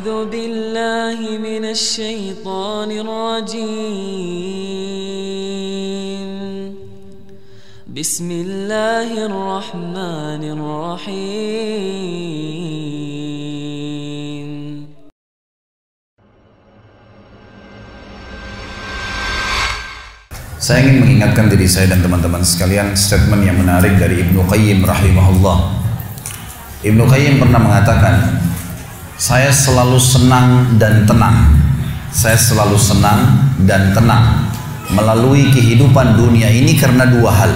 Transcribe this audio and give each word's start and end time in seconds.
أعوذ 0.00 0.32
بالله 0.32 1.18
من 1.36 1.64
الشيطان 1.76 2.90
الرجيم 3.04 3.68
بسم 7.92 8.28
الله 8.44 9.10
الرحمن 9.28 10.42
الرحيم 10.56 11.76
Saya 20.56 20.88
ingin 20.88 21.04
mengingatkan 21.04 21.52
diri 21.52 21.68
saya 21.68 21.92
dan 21.92 22.00
teman-teman 22.00 22.40
sekalian 22.40 22.96
statement 22.96 23.44
yang 23.44 23.60
menarik 23.60 24.00
dari 24.00 24.24
Ibnu 24.24 24.40
Qayyim 24.48 24.82
rahimahullah. 24.88 25.58
Ibnu 26.80 27.06
Qayyim 27.06 27.38
pernah 27.38 27.60
mengatakan, 27.62 28.39
saya 29.21 29.53
selalu 29.53 30.01
senang 30.01 30.81
dan 30.81 31.05
tenang. 31.05 31.53
Saya 32.09 32.33
selalu 32.33 32.73
senang 32.73 33.53
dan 33.69 33.93
tenang 33.93 34.49
melalui 34.89 35.53
kehidupan 35.53 36.17
dunia 36.17 36.49
ini 36.49 36.73
karena 36.73 37.05
dua 37.05 37.29
hal. 37.29 37.53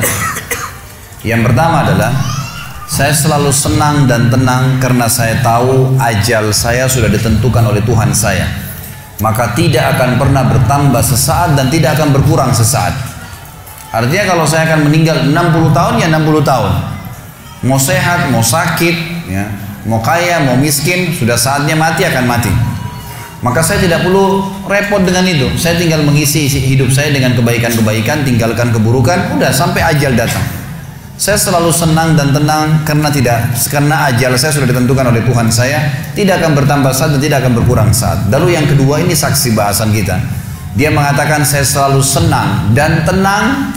Yang 1.25 1.41
pertama 1.49 1.81
adalah 1.81 2.13
saya 2.85 3.09
selalu 3.09 3.49
senang 3.49 4.05
dan 4.05 4.29
tenang 4.29 4.77
karena 4.77 5.09
saya 5.09 5.41
tahu 5.41 5.97
ajal 5.97 6.53
saya 6.53 6.85
sudah 6.85 7.09
ditentukan 7.09 7.65
oleh 7.65 7.81
Tuhan 7.81 8.13
saya 8.13 8.45
maka 9.17 9.57
tidak 9.57 9.97
akan 9.97 10.21
pernah 10.21 10.45
bertambah 10.45 11.01
sesaat 11.01 11.57
dan 11.57 11.73
tidak 11.73 11.97
akan 11.97 12.13
berkurang 12.13 12.53
sesaat. 12.53 12.93
Artinya 13.89 14.37
kalau 14.37 14.45
saya 14.45 14.69
akan 14.69 14.85
meninggal 14.85 15.17
60 15.33 15.73
tahun 15.73 15.93
ya 15.97 16.07
60 16.13 16.45
tahun. 16.45 16.71
Mau 17.65 17.79
sehat, 17.81 18.29
mau 18.29 18.43
sakit, 18.43 18.95
ya, 19.25 19.64
mau 19.85 20.01
kaya, 20.01 20.41
mau 20.43 20.57
miskin, 20.57 21.13
sudah 21.13 21.37
saatnya 21.37 21.77
mati 21.77 22.03
akan 22.03 22.25
mati. 22.25 22.51
Maka 23.45 23.61
saya 23.61 23.77
tidak 23.77 24.01
perlu 24.01 24.41
repot 24.65 25.05
dengan 25.05 25.21
itu. 25.29 25.45
Saya 25.53 25.77
tinggal 25.77 26.01
mengisi 26.01 26.49
hidup 26.49 26.89
saya 26.89 27.13
dengan 27.13 27.37
kebaikan-kebaikan, 27.37 28.25
tinggalkan 28.25 28.73
keburukan, 28.73 29.37
udah 29.37 29.53
sampai 29.53 29.85
ajal 29.85 30.17
datang. 30.17 30.41
Saya 31.15 31.39
selalu 31.39 31.71
senang 31.71 32.19
dan 32.19 32.35
tenang 32.35 32.83
karena 32.83 33.07
tidak 33.07 33.47
karena 33.71 34.11
ajal 34.11 34.35
saya 34.35 34.51
sudah 34.51 34.67
ditentukan 34.67 35.15
oleh 35.15 35.23
Tuhan 35.23 35.47
saya 35.47 36.11
tidak 36.11 36.43
akan 36.43 36.59
bertambah 36.59 36.91
saat 36.91 37.15
dan 37.15 37.21
tidak 37.23 37.37
akan 37.39 37.53
berkurang 37.55 37.89
saat. 37.95 38.27
Lalu 38.27 38.59
yang 38.59 38.67
kedua 38.67 38.99
ini 38.99 39.15
saksi 39.15 39.55
bahasan 39.55 39.95
kita. 39.95 40.19
Dia 40.75 40.91
mengatakan 40.91 41.47
saya 41.47 41.63
selalu 41.63 42.03
senang 42.03 42.75
dan 42.75 43.07
tenang 43.07 43.71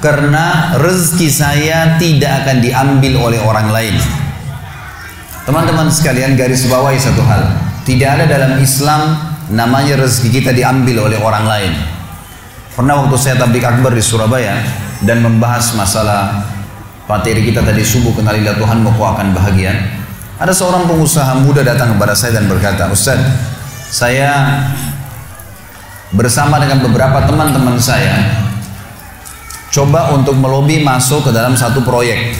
karena 0.00 0.72
rezeki 0.80 1.28
saya 1.28 2.00
tidak 2.00 2.48
akan 2.48 2.64
diambil 2.64 3.12
oleh 3.20 3.40
orang 3.44 3.68
lain. 3.68 4.19
Teman-teman 5.50 5.90
sekalian 5.90 6.38
garis 6.38 6.62
bawahi 6.70 6.94
satu 6.94 7.26
hal. 7.26 7.42
Tidak 7.82 8.06
ada 8.06 8.22
dalam 8.22 8.62
Islam 8.62 9.18
namanya 9.50 9.98
rezeki 9.98 10.38
kita 10.38 10.54
diambil 10.54 11.10
oleh 11.10 11.18
orang 11.18 11.42
lain. 11.42 11.74
Pernah 12.70 13.02
waktu 13.02 13.18
saya 13.18 13.34
tablik 13.34 13.66
akbar 13.66 13.90
di 13.90 13.98
Surabaya 13.98 14.62
dan 15.02 15.18
membahas 15.26 15.74
masalah 15.74 16.46
materi 17.10 17.50
kita 17.50 17.66
tadi 17.66 17.82
subuh 17.82 18.14
kenalilah 18.14 18.54
Tuhan 18.62 18.78
kau 18.94 19.02
akan 19.02 19.34
bahagia. 19.34 19.74
Ada 20.38 20.54
seorang 20.54 20.86
pengusaha 20.86 21.42
muda 21.42 21.66
datang 21.66 21.98
kepada 21.98 22.14
saya 22.14 22.38
dan 22.38 22.46
berkata, 22.46 22.86
Ustaz, 22.86 23.18
saya 23.90 24.54
bersama 26.14 26.62
dengan 26.62 26.78
beberapa 26.78 27.26
teman-teman 27.26 27.74
saya 27.82 28.38
coba 29.74 30.14
untuk 30.14 30.38
melobi 30.38 30.78
masuk 30.86 31.26
ke 31.26 31.34
dalam 31.34 31.58
satu 31.58 31.82
proyek. 31.82 32.38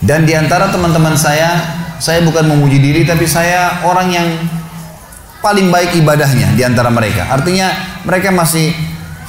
Dan 0.00 0.28
di 0.28 0.36
antara 0.36 0.68
teman-teman 0.68 1.16
saya, 1.16 1.56
saya 1.96 2.20
bukan 2.20 2.44
memuji 2.44 2.78
diri 2.80 3.02
tapi 3.08 3.24
saya 3.24 3.80
orang 3.84 4.08
yang 4.12 4.28
paling 5.40 5.72
baik 5.72 5.96
ibadahnya 5.96 6.52
di 6.52 6.62
antara 6.66 6.92
mereka. 6.92 7.30
Artinya 7.32 7.72
mereka 8.04 8.34
masih 8.34 8.74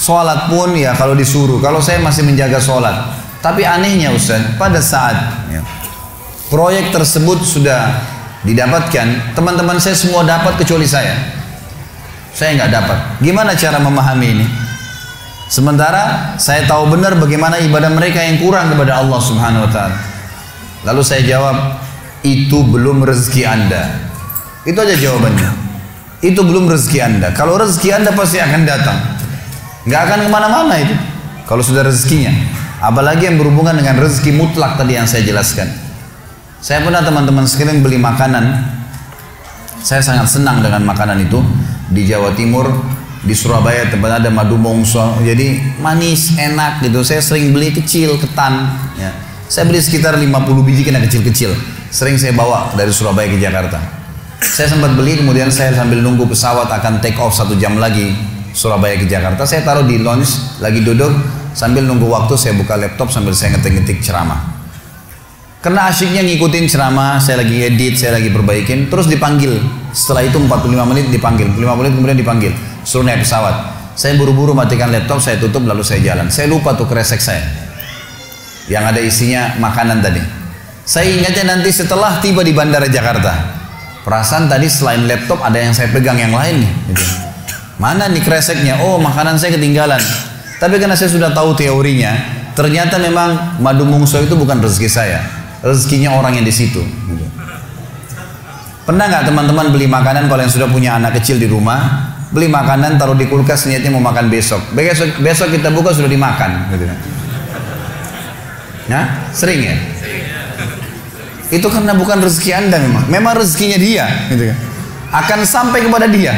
sholat 0.01 0.51
pun 0.51 0.73
ya 0.75 0.97
kalau 0.97 1.13
disuruh. 1.13 1.61
Kalau 1.63 1.79
saya 1.79 2.01
masih 2.01 2.27
menjaga 2.27 2.59
sholat. 2.59 2.95
Tapi 3.37 3.63
anehnya 3.63 4.11
Ustaz, 4.11 4.41
pada 4.57 4.81
saat 4.81 5.15
ya, 5.53 5.61
proyek 6.49 6.89
tersebut 6.89 7.45
sudah 7.45 8.01
didapatkan, 8.41 9.37
teman-teman 9.37 9.77
saya 9.77 9.93
semua 9.93 10.25
dapat 10.25 10.57
kecuali 10.57 10.89
saya. 10.89 11.15
Saya 12.33 12.57
nggak 12.57 12.71
dapat. 12.73 12.97
Gimana 13.21 13.53
cara 13.53 13.77
memahami 13.81 14.27
ini? 14.29 14.45
Sementara 15.47 16.35
saya 16.35 16.67
tahu 16.67 16.91
benar 16.91 17.15
bagaimana 17.15 17.55
ibadah 17.61 17.87
mereka 17.87 18.19
yang 18.19 18.41
kurang 18.43 18.67
kepada 18.73 18.99
Allah 18.99 19.19
Subhanahu 19.21 19.63
wa 19.63 19.71
taala. 19.71 20.16
Lalu 20.87 21.01
saya 21.03 21.21
jawab, 21.27 21.83
itu 22.23 22.63
belum 22.63 23.03
rezeki 23.03 23.43
Anda. 23.43 23.83
Itu 24.63 24.79
aja 24.79 24.95
jawabannya. 24.95 25.49
Itu 26.23 26.47
belum 26.47 26.71
rezeki 26.71 26.99
Anda. 27.03 27.27
Kalau 27.35 27.59
rezeki 27.59 27.89
Anda 27.91 28.15
pasti 28.15 28.39
akan 28.39 28.61
datang. 28.63 28.97
Nggak 29.83 30.01
akan 30.07 30.17
ke 30.23 30.29
mana-mana 30.31 30.73
itu. 30.79 30.95
Kalau 31.43 31.59
sudah 31.59 31.83
rezekinya. 31.83 32.31
Apalagi 32.79 33.27
yang 33.27 33.35
berhubungan 33.35 33.75
dengan 33.75 33.99
rezeki 33.99 34.31
mutlak 34.35 34.79
tadi 34.79 34.95
yang 34.95 35.07
saya 35.07 35.27
jelaskan. 35.27 35.67
Saya 36.63 36.83
pernah 36.83 37.03
teman-teman 37.03 37.43
sekalian 37.43 37.83
beli 37.83 37.99
makanan. 37.99 38.65
Saya 39.83 39.99
sangat 39.99 40.27
senang 40.31 40.63
dengan 40.63 40.83
makanan 40.87 41.19
itu. 41.19 41.43
Di 41.91 42.03
Jawa 42.03 42.35
Timur, 42.35 42.67
di 43.23 43.35
Surabaya 43.35 43.87
tempat 43.87 44.23
ada 44.23 44.29
madu 44.31 44.55
mongso. 44.59 45.19
Jadi 45.23 45.79
manis, 45.83 46.35
enak 46.35 46.83
gitu. 46.83 47.03
Saya 47.03 47.19
sering 47.19 47.51
beli 47.51 47.71
kecil, 47.71 48.19
ketan. 48.19 48.67
Ya. 48.99 49.26
Saya 49.47 49.63
beli 49.63 49.79
sekitar 49.79 50.19
50 50.19 50.27
biji 50.67 50.83
kena 50.83 50.99
kecil-kecil. 51.07 51.55
Sering 51.87 52.19
saya 52.19 52.35
bawa 52.35 52.75
dari 52.75 52.91
Surabaya 52.91 53.31
ke 53.31 53.39
Jakarta. 53.39 53.79
Saya 54.43 54.67
sempat 54.75 54.91
beli, 54.91 55.23
kemudian 55.23 55.47
saya 55.47 55.71
sambil 55.71 56.03
nunggu 56.03 56.27
pesawat 56.27 56.67
akan 56.67 56.99
take 56.99 57.15
off 57.15 57.31
satu 57.31 57.55
jam 57.55 57.79
lagi 57.79 58.11
Surabaya 58.51 58.99
ke 58.99 59.07
Jakarta. 59.07 59.47
Saya 59.47 59.63
taruh 59.63 59.87
di 59.87 60.03
lounge, 60.03 60.59
lagi 60.59 60.83
duduk, 60.83 61.15
sambil 61.55 61.87
nunggu 61.87 62.11
waktu 62.11 62.35
saya 62.35 62.59
buka 62.59 62.75
laptop 62.75 63.07
sambil 63.07 63.31
saya 63.31 63.55
ngetik-ngetik 63.55 64.03
ceramah. 64.03 64.59
Karena 65.63 65.89
asyiknya 65.89 66.27
ngikutin 66.27 66.67
ceramah, 66.67 67.15
saya 67.17 67.41
lagi 67.41 67.55
edit, 67.63 67.95
saya 67.95 68.19
lagi 68.19 68.27
perbaikin, 68.27 68.91
terus 68.91 69.07
dipanggil. 69.07 69.63
Setelah 69.95 70.27
itu 70.27 70.37
45 70.43 70.85
menit 70.91 71.07
dipanggil, 71.07 71.47
5 71.55 71.79
menit 71.79 71.95
kemudian 71.95 72.19
dipanggil, 72.19 72.51
suruh 72.83 73.07
naik 73.07 73.23
pesawat. 73.23 73.55
Saya 73.95 74.19
buru-buru 74.19 74.51
matikan 74.51 74.91
laptop, 74.91 75.23
saya 75.23 75.39
tutup 75.39 75.63
lalu 75.63 75.81
saya 75.87 76.03
jalan. 76.03 76.27
Saya 76.29 76.51
lupa 76.51 76.75
tuh 76.75 76.85
kresek 76.85 77.17
saya. 77.17 77.66
Yang 78.67 78.83
ada 78.83 78.99
isinya 78.99 79.41
makanan 79.59 80.03
tadi. 80.03 80.19
Saya 80.87 81.11
ingatnya 81.11 81.55
nanti 81.55 81.71
setelah 81.71 82.19
tiba 82.23 82.43
di 82.43 82.55
Bandara 82.55 82.87
Jakarta. 82.87 83.59
Perasaan 84.07 84.47
tadi 84.47 84.71
selain 84.71 85.03
laptop 85.03 85.43
ada 85.43 85.59
yang 85.59 85.75
saya 85.75 85.91
pegang 85.91 86.15
yang 86.15 86.31
lain 86.31 86.63
nih. 86.63 86.71
Gitu. 86.91 87.03
Mana 87.75 88.07
nih 88.07 88.23
kreseknya? 88.23 88.79
Oh 88.87 88.95
makanan 88.95 89.35
saya 89.35 89.59
ketinggalan. 89.59 89.99
Tapi 90.57 90.79
karena 90.79 90.95
saya 90.95 91.11
sudah 91.11 91.35
tahu 91.35 91.53
teorinya, 91.53 92.15
ternyata 92.55 92.97
memang 92.97 93.59
madu 93.61 93.83
mungso 93.83 94.17
itu 94.23 94.33
bukan 94.33 94.63
rezeki 94.63 94.89
saya. 94.89 95.19
Rezekinya 95.61 96.15
orang 96.15 96.39
yang 96.39 96.47
di 96.47 96.55
situ. 96.55 96.81
Gitu. 96.81 97.25
Pernah 98.87 99.11
nggak 99.11 99.27
teman-teman 99.27 99.75
beli 99.75 99.91
makanan 99.91 100.31
kalau 100.31 100.41
yang 100.41 100.53
sudah 100.55 100.71
punya 100.71 100.95
anak 100.95 101.19
kecil 101.19 101.35
di 101.35 101.45
rumah, 101.51 102.15
beli 102.31 102.47
makanan 102.47 102.95
taruh 102.95 103.19
di 103.19 103.27
kulkas 103.27 103.67
niatnya 103.67 103.91
mau 103.91 103.99
makan 103.99 104.31
besok. 104.31 104.63
Besok, 104.71 105.19
besok 105.19 105.51
kita 105.51 105.67
buka 105.69 105.91
sudah 105.91 106.07
dimakan. 106.07 106.71
Gitu. 106.71 106.87
Nah, 108.87 109.31
sering 109.35 109.59
ya? 109.63 109.75
Itu 111.47 111.67
karena 111.71 111.95
bukan 111.95 112.19
rezeki 112.19 112.51
anda 112.55 112.77
memang. 112.79 113.07
Memang 113.07 113.39
rezekinya 113.39 113.79
dia. 113.79 114.05
Gitu 114.27 114.51
kan. 114.51 114.57
Akan 115.23 115.39
sampai 115.47 115.83
kepada 115.87 116.07
dia. 116.11 116.35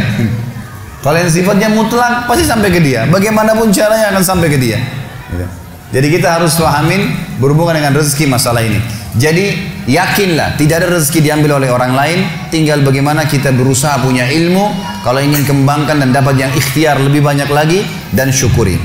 Kalau 1.02 1.18
yang 1.18 1.32
sifatnya 1.32 1.70
mutlak 1.72 2.30
pasti 2.30 2.46
sampai 2.46 2.70
ke 2.70 2.82
dia. 2.84 3.10
Bagaimanapun 3.10 3.74
caranya 3.74 4.14
akan 4.14 4.22
sampai 4.22 4.48
ke 4.54 4.58
dia. 4.62 4.78
Gitu. 5.34 5.46
Jadi 5.90 6.08
kita 6.14 6.38
harus 6.38 6.54
pahamin 6.54 7.10
berhubungan 7.42 7.82
dengan 7.82 7.98
rezeki 7.98 8.30
masalah 8.30 8.62
ini. 8.62 8.78
Jadi 9.18 9.58
yakinlah 9.90 10.54
tidak 10.54 10.86
ada 10.86 11.02
rezeki 11.02 11.26
diambil 11.26 11.58
oleh 11.58 11.74
orang 11.74 11.98
lain. 11.98 12.20
Tinggal 12.54 12.86
bagaimana 12.86 13.26
kita 13.26 13.50
berusaha 13.50 13.98
punya 14.06 14.30
ilmu. 14.30 14.70
Kalau 15.02 15.18
ingin 15.18 15.42
kembangkan 15.50 15.98
dan 15.98 16.14
dapat 16.14 16.38
yang 16.38 16.54
ikhtiar 16.54 17.02
lebih 17.02 17.26
banyak 17.26 17.50
lagi 17.50 17.82
dan 18.14 18.30
syukuri. 18.30 18.78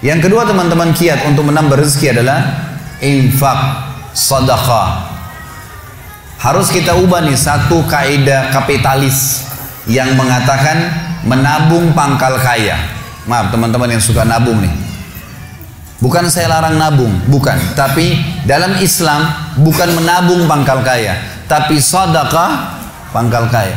Yang 0.00 0.32
kedua 0.32 0.48
teman-teman 0.48 0.96
kiat 0.96 1.28
untuk 1.28 1.44
menambah 1.44 1.76
rezeki 1.76 2.16
adalah 2.16 2.69
infak, 3.00 3.58
sadaqah. 4.12 5.10
Harus 6.40 6.72
kita 6.72 6.96
ubah 6.96 7.20
nih 7.20 7.36
satu 7.36 7.84
kaidah 7.84 8.48
kapitalis 8.48 9.44
yang 9.84 10.16
mengatakan 10.16 10.88
menabung 11.24 11.92
pangkal 11.92 12.40
kaya. 12.40 12.80
Maaf 13.28 13.52
teman-teman 13.52 13.92
yang 13.92 14.00
suka 14.00 14.24
nabung 14.24 14.64
nih. 14.64 14.72
Bukan 16.00 16.32
saya 16.32 16.48
larang 16.48 16.80
nabung, 16.80 17.12
bukan. 17.28 17.60
Tapi 17.76 18.16
dalam 18.48 18.80
Islam 18.80 19.52
bukan 19.60 19.92
menabung 20.00 20.48
pangkal 20.48 20.80
kaya, 20.80 21.20
tapi 21.44 21.76
sedekah 21.76 22.80
pangkal 23.12 23.44
kaya. 23.52 23.76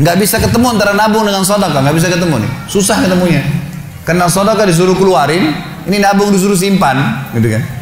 Nggak 0.00 0.16
bisa 0.16 0.40
ketemu 0.40 0.80
antara 0.80 0.96
nabung 0.96 1.28
dengan 1.28 1.44
sedekah, 1.44 1.84
nggak 1.84 1.96
bisa 2.00 2.08
ketemu 2.08 2.40
nih. 2.40 2.50
Susah 2.72 2.96
ketemunya. 3.04 3.44
Karena 4.08 4.24
sedekah 4.32 4.64
disuruh 4.64 4.96
keluarin, 4.96 5.52
ini 5.84 6.00
nabung 6.00 6.32
disuruh 6.32 6.56
simpan, 6.56 7.28
gitu 7.36 7.52
kan. 7.52 7.77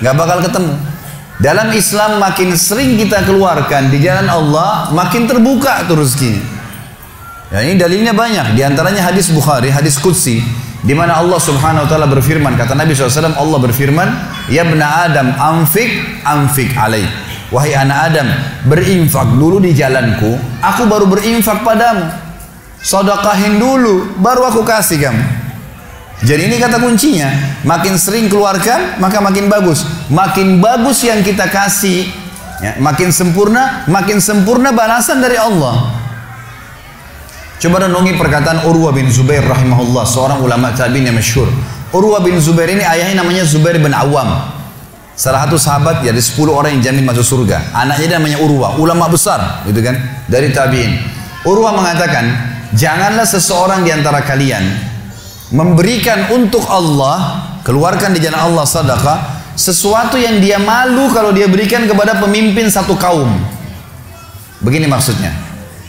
Nggak 0.00 0.14
bakal 0.16 0.38
ketemu. 0.44 0.72
Dalam 1.40 1.72
Islam 1.72 2.20
makin 2.20 2.52
sering 2.52 3.00
kita 3.00 3.24
keluarkan 3.24 3.88
di 3.88 4.04
jalan 4.04 4.28
Allah, 4.28 4.92
makin 4.92 5.24
terbuka 5.24 5.88
tuh 5.88 6.04
rezekinya. 6.04 6.60
Ya, 7.48 7.64
ini 7.64 7.80
dalilnya 7.80 8.12
banyak. 8.12 8.54
Di 8.54 8.62
antaranya 8.62 9.08
hadis 9.08 9.32
Bukhari, 9.32 9.72
hadis 9.72 9.96
Qudsi, 9.96 10.44
di 10.84 10.92
mana 10.92 11.16
Allah 11.16 11.40
Subhanahu 11.40 11.84
wa 11.84 11.88
taala 11.88 12.06
berfirman, 12.06 12.54
kata 12.60 12.76
Nabi 12.76 12.92
SAW, 12.92 13.34
Allah 13.34 13.58
berfirman, 13.58 14.08
"Ya 14.52 14.68
bena 14.68 15.08
Adam, 15.08 15.32
amfik, 15.34 16.22
amfik 16.22 16.76
alaih." 16.76 17.08
Wahai 17.50 17.74
anak 17.74 18.14
Adam, 18.14 18.28
berinfak 18.70 19.26
dulu 19.34 19.58
di 19.58 19.74
jalanku, 19.74 20.38
aku 20.62 20.86
baru 20.86 21.10
berinfak 21.10 21.66
padamu. 21.66 22.06
Sodakahin 22.78 23.58
dulu, 23.58 24.14
baru 24.22 24.46
aku 24.46 24.62
kasih 24.62 25.02
kamu. 25.02 25.24
Jadi 26.20 26.52
ini 26.52 26.60
kata 26.60 26.76
kuncinya, 26.76 27.32
makin 27.64 27.96
sering 27.96 28.28
keluarkan 28.28 29.00
maka 29.00 29.24
makin 29.24 29.48
bagus. 29.48 29.88
Makin 30.12 30.60
bagus 30.60 31.00
yang 31.00 31.24
kita 31.24 31.48
kasih, 31.48 32.12
ya, 32.60 32.76
makin 32.76 33.08
sempurna, 33.08 33.88
makin 33.88 34.20
sempurna 34.20 34.68
balasan 34.68 35.24
dari 35.24 35.40
Allah. 35.40 35.96
Coba 37.60 37.88
renungi 37.88 38.16
perkataan 38.20 38.68
Urwa 38.68 38.92
bin 38.92 39.08
Zubair 39.08 39.44
rahimahullah, 39.44 40.04
seorang 40.04 40.44
ulama 40.44 40.72
tabi'in 40.76 41.08
yang 41.08 41.16
masyhur. 41.16 41.48
Urwa 41.92 42.20
bin 42.20 42.36
Zubair 42.36 42.68
ini 42.68 42.84
ayahnya 42.84 43.24
namanya 43.24 43.44
Zubair 43.48 43.80
bin 43.80 43.92
Awam. 43.92 44.60
Salah 45.16 45.44
satu 45.44 45.60
sahabat 45.60 46.00
ya, 46.00 46.12
dari 46.12 46.24
10 46.24 46.48
orang 46.48 46.76
yang 46.76 46.92
jamin 46.92 47.04
masuk 47.04 47.24
surga. 47.24 47.72
Anaknya 47.76 48.16
namanya 48.20 48.40
Urwa, 48.40 48.76
ulama 48.80 49.08
besar, 49.08 49.64
gitu 49.68 49.80
kan, 49.84 49.96
dari 50.28 50.52
tabi'in. 50.52 51.00
Urwa 51.44 51.76
mengatakan, 51.76 52.24
janganlah 52.76 53.28
seseorang 53.28 53.84
di 53.84 53.92
antara 53.92 54.24
kalian 54.24 54.89
memberikan 55.50 56.30
untuk 56.34 56.62
Allah, 56.70 57.46
keluarkan 57.66 58.14
di 58.14 58.22
jalan 58.22 58.38
Allah 58.38 58.64
sedekah, 58.66 59.18
sesuatu 59.58 60.16
yang 60.16 60.38
dia 60.38 60.56
malu 60.56 61.10
kalau 61.10 61.34
dia 61.34 61.50
berikan 61.50 61.84
kepada 61.90 62.18
pemimpin 62.22 62.70
satu 62.70 62.94
kaum. 62.94 63.28
Begini 64.62 64.86
maksudnya. 64.86 65.34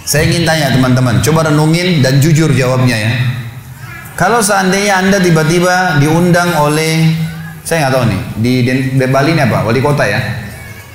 Saya 0.02 0.26
ingin 0.28 0.44
tanya 0.44 0.74
teman-teman, 0.74 1.22
coba 1.22 1.48
renungin 1.48 2.02
dan 2.02 2.18
jujur 2.18 2.50
jawabnya 2.52 2.98
ya. 2.98 3.12
Kalau 4.18 4.42
seandainya 4.42 4.98
Anda 4.98 5.18
tiba-tiba 5.22 6.02
diundang 6.02 6.58
oleh 6.58 7.16
saya 7.62 7.88
nggak 7.88 7.94
tahu 7.94 8.04
nih, 8.10 8.22
di, 8.42 8.52
di, 8.66 9.06
Bali 9.06 9.38
ini 9.38 9.42
apa? 9.46 9.62
Wali 9.62 9.80
kota 9.80 10.04
ya? 10.04 10.20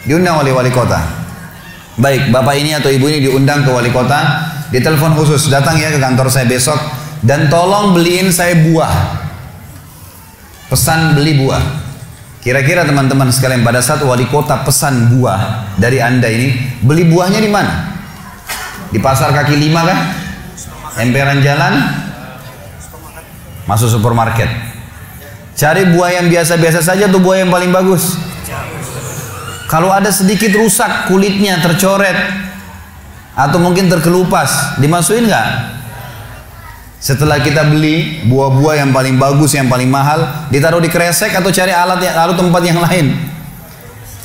Diundang 0.03 0.43
oleh 0.43 0.51
wali 0.51 0.71
kota. 0.75 0.99
Baik, 1.97 2.29
bapak 2.29 2.59
ini 2.59 2.77
atau 2.77 2.91
ibu 2.91 3.07
ini 3.09 3.25
diundang 3.25 3.65
ke 3.65 3.71
wali 3.71 3.89
kota, 3.95 4.51
di 4.69 4.83
telepon 4.83 5.15
khusus, 5.15 5.49
datang 5.49 5.79
ya 5.79 5.89
ke 5.95 5.97
kantor 6.03 6.29
saya 6.29 6.45
besok, 6.45 6.77
dan 7.27 7.51
tolong 7.51 7.91
beliin 7.91 8.31
saya 8.31 8.55
buah. 8.63 9.27
Pesan 10.71 11.19
beli 11.19 11.43
buah. 11.43 11.63
Kira-kira 12.47 12.87
teman-teman 12.87 13.35
sekalian 13.35 13.67
pada 13.67 13.83
saat 13.83 14.07
wali 14.07 14.31
kota 14.31 14.63
pesan 14.63 15.19
buah 15.19 15.75
dari 15.75 15.99
anda 15.99 16.31
ini, 16.31 16.79
beli 16.79 17.11
buahnya 17.11 17.43
di 17.43 17.51
mana? 17.51 17.99
Di 18.95 19.03
pasar 19.03 19.35
kaki 19.35 19.59
lima 19.59 19.83
kan? 19.83 19.99
Emperan 21.03 21.43
jalan? 21.43 21.75
Masuk 23.67 23.91
supermarket. 23.91 24.47
Cari 25.59 25.91
buah 25.91 26.23
yang 26.23 26.31
biasa-biasa 26.31 26.87
saja 26.87 27.11
tuh 27.11 27.19
buah 27.19 27.43
yang 27.43 27.51
paling 27.51 27.75
bagus. 27.75 28.15
Kalau 29.67 29.91
ada 29.91 30.15
sedikit 30.15 30.55
rusak 30.55 31.11
kulitnya 31.11 31.59
tercoret 31.59 32.15
atau 33.35 33.59
mungkin 33.59 33.91
terkelupas, 33.91 34.79
dimasukin 34.79 35.27
nggak? 35.27 35.76
Setelah 37.07 37.39
kita 37.39 37.63
beli 37.71 38.27
buah-buah 38.27 38.83
yang 38.83 38.91
paling 38.91 39.15
bagus, 39.15 39.55
yang 39.55 39.71
paling 39.71 39.87
mahal, 39.87 40.27
ditaruh 40.51 40.83
di 40.83 40.91
kresek 40.91 41.31
atau 41.39 41.55
cari 41.55 41.71
alat 41.71 42.03
yang 42.03 42.19
lalu 42.19 42.35
tempat 42.35 42.63
yang 42.67 42.83
lain. 42.83 43.15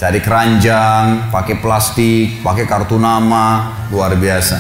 Cari 0.02 0.18
keranjang, 0.18 1.30
pakai 1.30 1.62
plastik, 1.62 2.42
pakai 2.42 2.66
kartu 2.66 2.98
nama, 2.98 3.70
luar 3.94 4.18
biasa. 4.18 4.58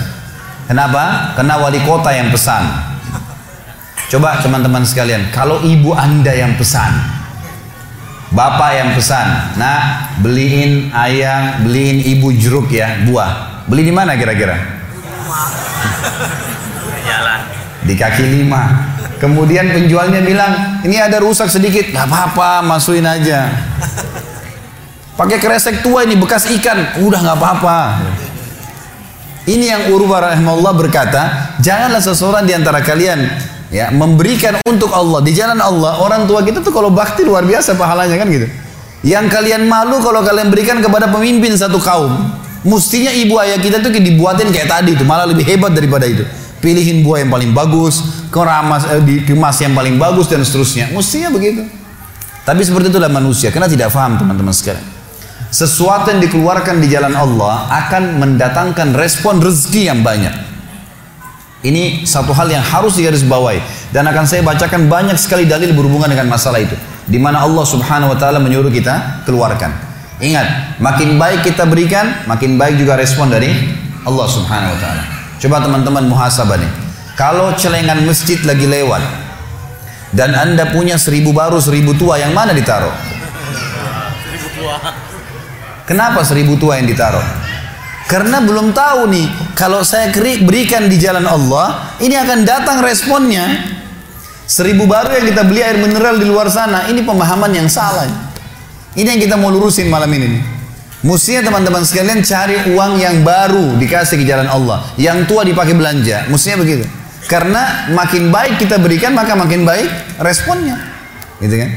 Kenapa? 0.69 1.33
Karena 1.33 1.65
wali 1.65 1.81
kota 1.81 2.13
yang 2.13 2.29
pesan. 2.29 2.61
Coba 4.13 4.37
teman-teman 4.37 4.85
sekalian, 4.85 5.33
kalau 5.33 5.57
ibu 5.65 5.97
anda 5.97 6.29
yang 6.29 6.53
pesan, 6.61 6.93
bapak 8.29 8.85
yang 8.85 8.93
pesan, 8.93 9.57
nah 9.57 10.13
beliin 10.21 10.93
ayah, 10.93 11.57
beliin 11.65 11.97
ibu 11.97 12.29
jeruk 12.37 12.69
ya, 12.69 13.01
buah. 13.01 13.65
Beli 13.65 13.89
di 13.89 13.93
mana 13.97 14.13
kira-kira? 14.13 14.61
di 17.85 17.93
kaki 17.97 18.25
lima. 18.41 18.93
Kemudian 19.21 19.69
penjualnya 19.69 20.25
bilang, 20.25 20.81
ini 20.81 20.97
ada 20.97 21.21
rusak 21.21 21.45
sedikit, 21.45 21.93
nggak 21.93 22.09
apa-apa, 22.09 22.65
masukin 22.65 23.05
aja. 23.05 23.53
Pakai 25.13 25.37
kresek 25.37 25.85
tua 25.85 26.01
ini 26.01 26.17
bekas 26.17 26.49
ikan, 26.49 26.97
udah 27.05 27.19
nggak 27.21 27.37
apa-apa. 27.37 27.77
Ini 29.45 29.65
yang 29.77 29.83
Urwa 29.93 30.25
rahimahullah 30.25 30.73
berkata, 30.73 31.53
janganlah 31.61 32.01
seseorang 32.01 32.49
di 32.49 32.53
antara 32.57 32.81
kalian 32.81 33.29
ya 33.69 33.93
memberikan 33.93 34.57
untuk 34.65 34.89
Allah 34.89 35.21
di 35.21 35.33
jalan 35.37 35.61
Allah. 35.61 36.01
Orang 36.01 36.25
tua 36.25 36.41
kita 36.41 36.65
tuh 36.65 36.73
kalau 36.73 36.89
bakti 36.89 37.21
luar 37.21 37.45
biasa 37.45 37.77
pahalanya 37.77 38.17
kan 38.17 38.25
gitu. 38.29 38.49
Yang 39.05 39.33
kalian 39.33 39.69
malu 39.69 40.01
kalau 40.01 40.25
kalian 40.25 40.49
berikan 40.49 40.81
kepada 40.81 41.09
pemimpin 41.09 41.53
satu 41.53 41.77
kaum. 41.77 42.09
Mestinya 42.61 43.09
ibu 43.13 43.37
ayah 43.41 43.57
kita 43.57 43.81
tuh 43.81 43.89
dibuatin 43.89 44.49
kayak 44.49 44.69
tadi 44.69 44.93
itu, 44.93 45.01
malah 45.05 45.25
lebih 45.25 45.45
hebat 45.45 45.73
daripada 45.73 46.05
itu 46.05 46.25
pilihin 46.61 47.01
buah 47.01 47.25
yang 47.25 47.31
paling 47.33 47.51
bagus, 47.51 48.23
keramas 48.29 48.85
eh, 48.87 49.01
dikemas 49.01 49.57
yang 49.59 49.73
paling 49.73 49.97
bagus 49.97 50.29
dan 50.29 50.45
seterusnya. 50.45 50.93
Mestinya 50.93 51.33
begitu. 51.33 51.65
Tapi 52.45 52.61
seperti 52.61 52.89
itulah 52.89 53.09
manusia, 53.09 53.49
karena 53.53 53.69
tidak 53.69 53.93
paham 53.93 54.17
teman-teman 54.17 54.53
sekalian. 54.53 54.81
Sesuatu 55.51 56.15
yang 56.15 56.23
dikeluarkan 56.23 56.79
di 56.79 56.87
jalan 56.87 57.11
Allah 57.11 57.67
akan 57.69 58.23
mendatangkan 58.23 58.95
respon 58.95 59.43
rezeki 59.43 59.91
yang 59.91 59.99
banyak. 59.99 60.31
Ini 61.61 62.07
satu 62.09 62.33
hal 62.33 62.49
yang 62.49 62.65
harus 62.65 62.97
digarisbawahi 62.97 63.91
dan 63.93 64.09
akan 64.09 64.25
saya 64.25 64.41
bacakan 64.41 64.89
banyak 64.89 65.13
sekali 65.19 65.45
dalil 65.45 65.77
berhubungan 65.77 66.09
dengan 66.09 66.33
masalah 66.33 66.57
itu 66.57 66.73
di 67.05 67.21
mana 67.21 67.45
Allah 67.45 67.61
Subhanahu 67.61 68.15
wa 68.15 68.17
taala 68.17 68.41
menyuruh 68.41 68.73
kita 68.73 69.21
keluarkan. 69.29 69.69
Ingat, 70.17 70.77
makin 70.81 71.21
baik 71.21 71.45
kita 71.45 71.69
berikan, 71.69 72.25
makin 72.25 72.57
baik 72.57 72.81
juga 72.81 72.97
respon 72.97 73.29
dari 73.29 73.53
Allah 74.01 74.25
Subhanahu 74.25 74.73
wa 74.73 74.79
taala. 74.81 75.20
Coba 75.41 75.57
teman-teman 75.57 76.05
muhasabah 76.05 76.53
nih. 76.61 76.69
Kalau 77.17 77.49
celengan 77.57 78.05
masjid 78.05 78.37
lagi 78.45 78.69
lewat 78.69 79.01
dan 80.13 80.37
anda 80.37 80.69
punya 80.69 81.01
seribu 81.01 81.33
baru 81.33 81.57
seribu 81.57 81.97
tua 81.97 82.21
yang 82.21 82.29
mana 82.29 82.53
ditaruh? 82.53 82.93
Seribu 84.21 84.47
tua. 84.53 84.77
Kenapa 85.89 86.21
seribu 86.21 86.61
tua 86.61 86.77
yang 86.77 86.85
ditaruh? 86.85 87.25
Karena 88.05 88.37
belum 88.45 88.69
tahu 88.69 89.09
nih 89.09 89.27
kalau 89.57 89.81
saya 89.81 90.13
berikan 90.45 90.85
di 90.85 91.01
jalan 91.01 91.25
Allah 91.25 91.97
ini 91.97 92.13
akan 92.13 92.45
datang 92.45 92.85
responnya. 92.85 93.49
Seribu 94.45 94.85
baru 94.85 95.15
yang 95.15 95.25
kita 95.31 95.41
beli 95.47 95.63
air 95.63 95.79
mineral 95.81 96.21
di 96.21 96.27
luar 96.27 96.53
sana 96.53 96.85
ini 96.85 97.01
pemahaman 97.01 97.49
yang 97.49 97.65
salah. 97.65 98.05
Ini 98.93 99.17
yang 99.17 99.21
kita 99.25 99.35
mau 99.41 99.49
lurusin 99.49 99.89
malam 99.89 100.11
ini. 100.11 100.37
Nih. 100.37 100.60
Mestinya 101.01 101.49
teman-teman 101.49 101.81
sekalian 101.81 102.21
cari 102.21 102.77
uang 102.77 103.01
yang 103.01 103.25
baru 103.25 103.73
dikasih 103.81 104.21
ke 104.21 104.25
jalan 104.25 104.45
Allah. 104.45 104.85
Yang 105.01 105.25
tua 105.25 105.41
dipakai 105.41 105.73
belanja. 105.73 106.29
Mestinya 106.29 106.61
begitu. 106.61 106.85
Karena 107.25 107.89
makin 107.89 108.29
baik 108.29 108.61
kita 108.61 108.77
berikan 108.77 109.17
maka 109.17 109.33
makin 109.33 109.65
baik 109.65 109.89
responnya. 110.21 110.77
Gitu 111.41 111.57
kan? 111.57 111.69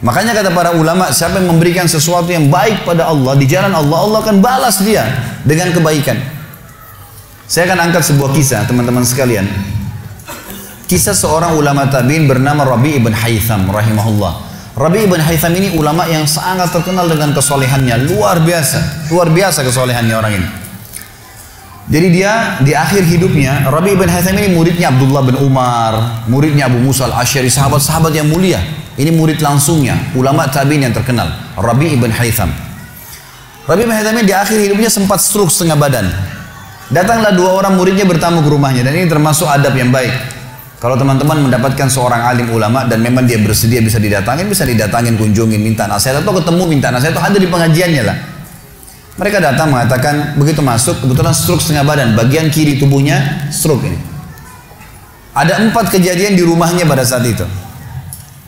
Makanya 0.00 0.32
kata 0.32 0.48
para 0.56 0.72
ulama, 0.72 1.12
siapa 1.12 1.44
yang 1.44 1.52
memberikan 1.52 1.84
sesuatu 1.84 2.32
yang 2.32 2.48
baik 2.48 2.88
pada 2.88 3.04
Allah 3.04 3.36
di 3.36 3.44
jalan 3.44 3.68
Allah, 3.76 4.00
Allah 4.00 4.18
akan 4.24 4.40
balas 4.40 4.80
dia 4.80 5.04
dengan 5.44 5.76
kebaikan. 5.76 6.16
Saya 7.44 7.68
akan 7.68 7.92
angkat 7.92 8.08
sebuah 8.08 8.32
kisah 8.32 8.64
teman-teman 8.64 9.04
sekalian. 9.04 9.44
Kisah 10.88 11.12
seorang 11.12 11.52
ulama 11.52 11.84
tabi'in 11.84 12.24
bernama 12.24 12.64
Rabi 12.64 12.96
ibn 12.96 13.12
Haytham 13.12 13.68
rahimahullah. 13.68 14.49
Rabi 14.80 15.04
ibn 15.04 15.20
Haytham 15.20 15.52
ini 15.60 15.76
ulama 15.76 16.08
yang 16.08 16.24
sangat 16.24 16.72
terkenal 16.72 17.04
dengan 17.04 17.36
kesolehannya, 17.36 18.08
luar 18.08 18.40
biasa, 18.40 19.12
luar 19.12 19.28
biasa 19.28 19.60
kesolehannya 19.60 20.16
orang 20.16 20.32
ini. 20.40 20.48
Jadi 21.92 22.08
dia 22.08 22.56
di 22.64 22.72
akhir 22.72 23.04
hidupnya, 23.04 23.68
Rabi 23.68 23.92
ibn 23.92 24.08
Haytham 24.08 24.40
ini 24.40 24.56
muridnya 24.56 24.88
Abdullah 24.88 25.20
bin 25.20 25.36
Umar, 25.36 26.24
muridnya 26.32 26.72
Abu 26.72 26.80
Musa 26.80 27.04
al-Ashari, 27.12 27.52
sahabat-sahabat 27.52 28.16
yang 28.16 28.32
mulia. 28.32 28.56
Ini 28.96 29.12
murid 29.12 29.44
langsungnya, 29.44 30.00
ulama 30.16 30.48
tabiin 30.48 30.88
yang 30.88 30.96
terkenal, 30.96 31.28
Rabi 31.60 32.00
ibn 32.00 32.08
Haytham. 32.08 32.48
Rabi 33.68 33.84
ibn 33.84 33.92
Haytham 33.92 34.16
ini 34.16 34.32
di 34.32 34.32
akhir 34.32 34.56
hidupnya 34.64 34.88
sempat 34.88 35.20
stroke 35.20 35.52
setengah 35.52 35.76
badan. 35.76 36.08
Datanglah 36.88 37.36
dua 37.36 37.52
orang 37.52 37.76
muridnya 37.76 38.08
bertamu 38.08 38.40
ke 38.40 38.48
rumahnya 38.48 38.80
dan 38.80 38.96
ini 38.96 39.12
termasuk 39.12 39.44
adab 39.44 39.76
yang 39.76 39.92
baik. 39.92 40.39
Kalau 40.80 40.96
teman-teman 40.96 41.44
mendapatkan 41.44 41.92
seorang 41.92 42.24
alim 42.24 42.48
ulama 42.56 42.88
dan 42.88 43.04
memang 43.04 43.28
dia 43.28 43.36
bersedia 43.36 43.84
bisa 43.84 44.00
didatangin, 44.00 44.48
bisa 44.48 44.64
didatangin, 44.64 45.20
kunjungin, 45.20 45.60
minta 45.60 45.84
nasihat 45.84 46.24
atau 46.24 46.32
ketemu 46.40 46.62
minta 46.64 46.88
nasihat 46.88 47.20
atau 47.20 47.28
ada 47.28 47.36
di 47.36 47.44
pengajiannya 47.44 48.02
lah. 48.02 48.16
Mereka 49.20 49.44
datang 49.44 49.68
mengatakan 49.76 50.40
begitu 50.40 50.64
masuk 50.64 51.04
kebetulan 51.04 51.36
stroke 51.36 51.60
setengah 51.60 51.84
badan, 51.84 52.16
bagian 52.16 52.48
kiri 52.48 52.80
tubuhnya 52.80 53.44
stroke 53.52 53.84
ini. 53.84 54.00
Ada 55.36 55.60
empat 55.68 55.92
kejadian 55.92 56.32
di 56.32 56.42
rumahnya 56.42 56.88
pada 56.88 57.04
saat 57.04 57.28
itu. 57.28 57.44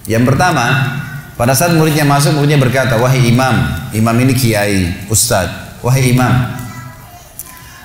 Yang 0.08 0.32
pertama, 0.32 0.64
Pada 1.32 1.56
saat 1.56 1.72
muridnya 1.72 2.04
masuk, 2.04 2.36
muridnya 2.36 2.60
berkata, 2.60 3.00
wahai 3.00 3.24
imam, 3.32 3.64
imam 3.96 4.16
ini 4.20 4.36
kiai, 4.36 5.08
ustadz, 5.08 5.80
wahai 5.80 6.12
imam, 6.12 6.28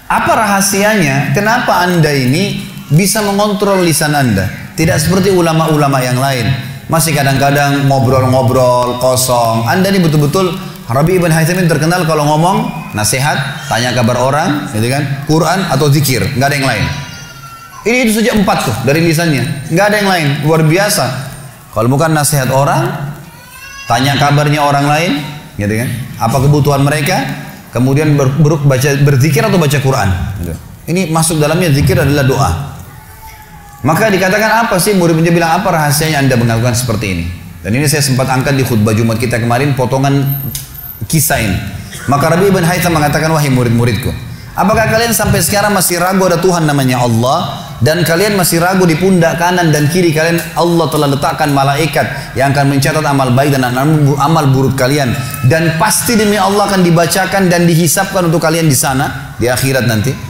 apa 0.07 0.31
rahasianya? 0.35 1.31
Kenapa 1.31 1.87
anda 1.87 2.11
ini 2.11 2.66
bisa 2.93 3.23
mengontrol 3.23 3.83
lisan 3.83 4.15
anda? 4.15 4.47
Tidak 4.77 4.97
seperti 4.99 5.33
ulama-ulama 5.33 5.99
yang 5.99 6.19
lain. 6.21 6.47
Masih 6.87 7.11
kadang-kadang 7.11 7.89
ngobrol-ngobrol 7.91 9.01
kosong. 9.03 9.67
Anda 9.67 9.91
ini 9.91 9.99
betul-betul 9.99 10.55
Rabi 10.87 11.19
ibn 11.19 11.27
Haytham 11.27 11.67
terkenal 11.67 12.07
kalau 12.07 12.23
ngomong 12.23 12.71
nasihat, 12.95 13.67
tanya 13.67 13.91
kabar 13.91 14.23
orang, 14.23 14.71
gitu 14.71 14.87
kan, 14.87 15.03
Quran 15.27 15.67
atau 15.67 15.91
zikir, 15.91 16.23
nggak 16.39 16.47
ada 16.47 16.55
yang 16.55 16.67
lain. 16.67 16.85
Ini 17.83 17.97
itu 18.07 18.23
saja 18.23 18.31
empat 18.31 18.57
tuh 18.63 18.75
dari 18.87 19.03
lisannya, 19.03 19.67
nggak 19.67 19.83
ada 19.83 19.95
yang 19.99 20.07
lain, 20.07 20.27
luar 20.47 20.63
biasa. 20.63 21.05
Kalau 21.75 21.91
bukan 21.91 22.15
nasihat 22.15 22.47
orang, 22.55 22.87
tanya 23.91 24.15
kabarnya 24.15 24.63
orang 24.63 24.87
lain, 24.87 25.11
gitu 25.59 25.75
kan, 25.75 25.91
apa 26.23 26.37
kebutuhan 26.47 26.79
mereka, 26.79 27.19
kemudian 27.75 28.15
ber, 28.15 28.31
baca 28.63 28.89
berzikir 29.03 29.43
atau 29.43 29.59
baca 29.59 29.77
Quran. 29.83 30.09
Gitu. 30.39 30.55
Ini 30.87 31.11
masuk 31.11 31.35
dalamnya 31.43 31.67
zikir 31.75 31.99
adalah 31.99 32.23
doa. 32.23 32.51
Maka 33.85 34.09
dikatakan 34.09 34.65
apa 34.65 34.81
sih 34.81 34.97
murid-muridnya 34.97 35.29
bilang 35.29 35.61
apa 35.61 35.69
rahasianya 35.69 36.25
anda 36.25 36.33
melakukan 36.33 36.73
seperti 36.73 37.05
ini? 37.13 37.25
Dan 37.61 37.77
ini 37.77 37.85
saya 37.85 38.01
sempat 38.01 38.25
angkat 38.25 38.57
di 38.57 38.65
khutbah 38.65 38.97
Jumat 38.97 39.21
kita 39.21 39.37
kemarin 39.37 39.77
potongan 39.77 40.25
kisah 41.05 41.37
ini. 41.37 41.57
Maka 42.09 42.33
Rabi 42.33 42.49
ibn 42.49 42.65
Haytham 42.65 42.97
mengatakan 42.97 43.29
wahai 43.29 43.53
murid-muridku, 43.53 44.09
apakah 44.57 44.89
kalian 44.89 45.13
sampai 45.13 45.45
sekarang 45.45 45.77
masih 45.77 46.01
ragu 46.01 46.25
ada 46.25 46.41
Tuhan 46.41 46.65
namanya 46.65 47.05
Allah 47.05 47.69
dan 47.77 48.01
kalian 48.01 48.33
masih 48.33 48.57
ragu 48.57 48.81
di 48.89 48.97
pundak 48.97 49.37
kanan 49.37 49.69
dan 49.69 49.85
kiri 49.93 50.09
kalian 50.09 50.41
Allah 50.57 50.89
telah 50.89 51.13
letakkan 51.13 51.53
malaikat 51.53 52.33
yang 52.33 52.49
akan 52.55 52.73
mencatat 52.73 53.05
amal 53.05 53.29
baik 53.35 53.53
dan 53.53 53.69
amal 54.17 54.45
buruk 54.49 54.73
kalian 54.73 55.13
dan 55.45 55.77
pasti 55.77 56.17
demi 56.17 56.39
Allah 56.39 56.65
akan 56.65 56.81
dibacakan 56.81 57.45
dan 57.45 57.69
dihisapkan 57.69 58.25
untuk 58.25 58.41
kalian 58.41 58.65
di 58.65 58.77
sana 58.77 59.37
di 59.37 59.45
akhirat 59.45 59.85
nanti. 59.85 60.26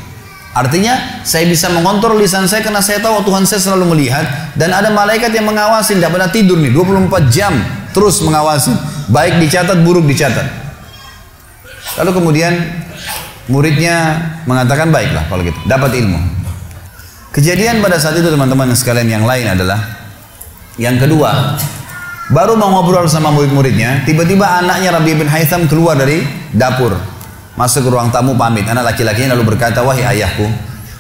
Artinya 0.58 1.22
saya 1.22 1.46
bisa 1.46 1.70
mengontrol 1.70 2.18
lisan 2.18 2.50
saya 2.50 2.66
karena 2.66 2.82
saya 2.82 2.98
tahu 2.98 3.22
Tuhan 3.22 3.46
saya 3.46 3.62
selalu 3.62 3.94
melihat 3.94 4.26
dan 4.58 4.74
ada 4.74 4.90
malaikat 4.90 5.30
yang 5.30 5.46
mengawasi 5.46 6.02
tidak 6.02 6.18
pernah 6.18 6.34
tidur 6.34 6.58
nih 6.58 6.74
24 6.74 7.30
jam 7.30 7.54
terus 7.94 8.26
mengawasi 8.26 8.74
baik 9.14 9.38
dicatat 9.38 9.78
buruk 9.86 10.10
dicatat. 10.10 10.50
Lalu 12.02 12.10
kemudian 12.10 12.58
muridnya 13.54 14.18
mengatakan 14.50 14.90
baiklah 14.90 15.30
kalau 15.30 15.46
gitu 15.46 15.62
dapat 15.70 15.94
ilmu. 15.94 16.18
Kejadian 17.38 17.86
pada 17.86 18.02
saat 18.02 18.18
itu 18.18 18.26
teman-teman 18.26 18.74
sekalian 18.74 19.22
yang 19.22 19.26
lain 19.30 19.46
adalah 19.46 19.78
yang 20.82 20.98
kedua 20.98 21.54
baru 22.34 22.58
mau 22.58 22.82
ngobrol 22.82 23.06
sama 23.06 23.30
murid-muridnya 23.30 24.10
tiba-tiba 24.10 24.58
anaknya 24.58 24.90
Rabi 24.98 25.22
bin 25.22 25.30
Haytham 25.30 25.70
keluar 25.70 25.94
dari 25.94 26.26
dapur 26.50 26.98
Masuk 27.58 27.84
ke 27.84 27.90
ruang 27.90 28.14
tamu 28.14 28.38
pamit. 28.38 28.70
Anak 28.70 28.94
laki-lakinya 28.94 29.34
lalu 29.34 29.58
berkata, 29.58 29.82
wahai 29.82 30.06
ayahku, 30.06 30.46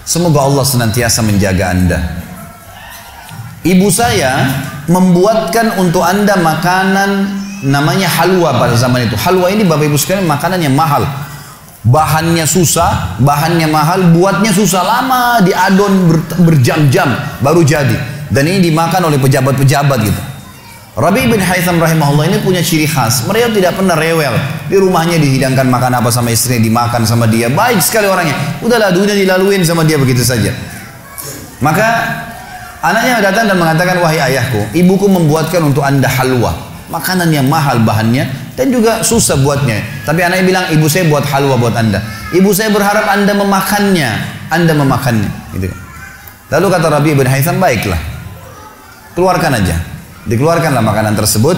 semoga 0.02 0.42
Allah 0.42 0.66
senantiasa 0.66 1.22
menjaga 1.22 1.70
anda. 1.70 2.00
Ibu 3.62 3.88
saya 3.94 4.50
membuatkan 4.90 5.78
untuk 5.78 6.02
anda 6.02 6.34
makanan 6.40 7.30
namanya 7.62 8.10
halwa 8.10 8.58
pada 8.58 8.74
zaman 8.74 9.06
itu. 9.06 9.14
Halwa 9.14 9.54
ini 9.54 9.70
bapak 9.70 9.86
ibu 9.86 9.98
sekalian 10.02 10.26
makanan 10.26 10.66
yang 10.66 10.74
mahal. 10.74 11.06
Bahannya 11.88 12.44
susah, 12.44 13.16
bahannya 13.22 13.70
mahal, 13.70 14.12
buatnya 14.12 14.52
susah 14.52 14.82
lama, 14.84 15.40
diadon 15.46 16.10
berjam-jam 16.42 17.16
baru 17.40 17.64
jadi. 17.64 17.96
Dan 18.28 18.44
ini 18.44 18.74
dimakan 18.74 19.08
oleh 19.08 19.22
pejabat-pejabat 19.22 20.00
gitu. 20.04 20.22
Rabi 20.98 21.30
bin 21.30 21.38
Haytham 21.38 21.78
rahimahullah 21.78 22.26
ini 22.26 22.42
punya 22.42 22.58
ciri 22.58 22.90
khas. 22.90 23.22
Mereka 23.30 23.54
tidak 23.54 23.78
pernah 23.78 23.94
rewel. 23.94 24.34
Di 24.66 24.82
rumahnya 24.82 25.22
dihidangkan 25.22 25.70
makan 25.70 26.02
apa 26.02 26.10
sama 26.10 26.34
istrinya, 26.34 26.66
dimakan 26.66 27.06
sama 27.06 27.30
dia. 27.30 27.54
Baik 27.54 27.78
sekali 27.86 28.10
orangnya. 28.10 28.34
Udahlah 28.66 28.90
dunia 28.90 29.14
dilaluin 29.14 29.62
sama 29.62 29.86
dia 29.86 30.02
begitu 30.02 30.26
saja. 30.26 30.50
Maka 31.62 31.86
anaknya 32.82 33.22
datang 33.22 33.46
dan 33.46 33.62
mengatakan, 33.62 34.02
wahai 34.02 34.26
ayahku, 34.34 34.74
ibuku 34.74 35.06
membuatkan 35.06 35.70
untuk 35.70 35.86
anda 35.86 36.10
halwa. 36.10 36.58
Makanan 36.90 37.30
yang 37.30 37.46
mahal 37.46 37.78
bahannya 37.86 38.26
dan 38.58 38.74
juga 38.74 39.06
susah 39.06 39.38
buatnya. 39.38 39.78
Tapi 40.02 40.26
anaknya 40.26 40.46
bilang, 40.50 40.66
ibu 40.74 40.90
saya 40.90 41.06
buat 41.06 41.30
halwa 41.30 41.62
buat 41.62 41.78
anda. 41.78 42.02
Ibu 42.34 42.50
saya 42.58 42.74
berharap 42.74 43.06
anda 43.06 43.38
memakannya. 43.38 44.10
Anda 44.50 44.74
memakannya. 44.74 45.30
Gitu. 45.62 45.70
Lalu 46.50 46.66
kata 46.74 46.90
Rabi 46.90 47.14
bin 47.14 47.30
Haytham, 47.30 47.62
baiklah. 47.62 48.02
Keluarkan 49.14 49.62
aja. 49.62 49.97
Dikeluarkanlah 50.28 50.84
makanan 50.84 51.16
tersebut. 51.16 51.56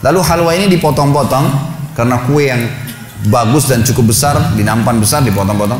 Lalu 0.00 0.20
halwa 0.24 0.52
ini 0.56 0.72
dipotong-potong 0.72 1.46
karena 1.92 2.16
kue 2.24 2.48
yang 2.48 2.64
bagus 3.28 3.68
dan 3.68 3.84
cukup 3.84 4.16
besar, 4.16 4.56
di 4.56 4.64
nampan 4.64 4.96
besar 4.96 5.20
dipotong-potong. 5.20 5.76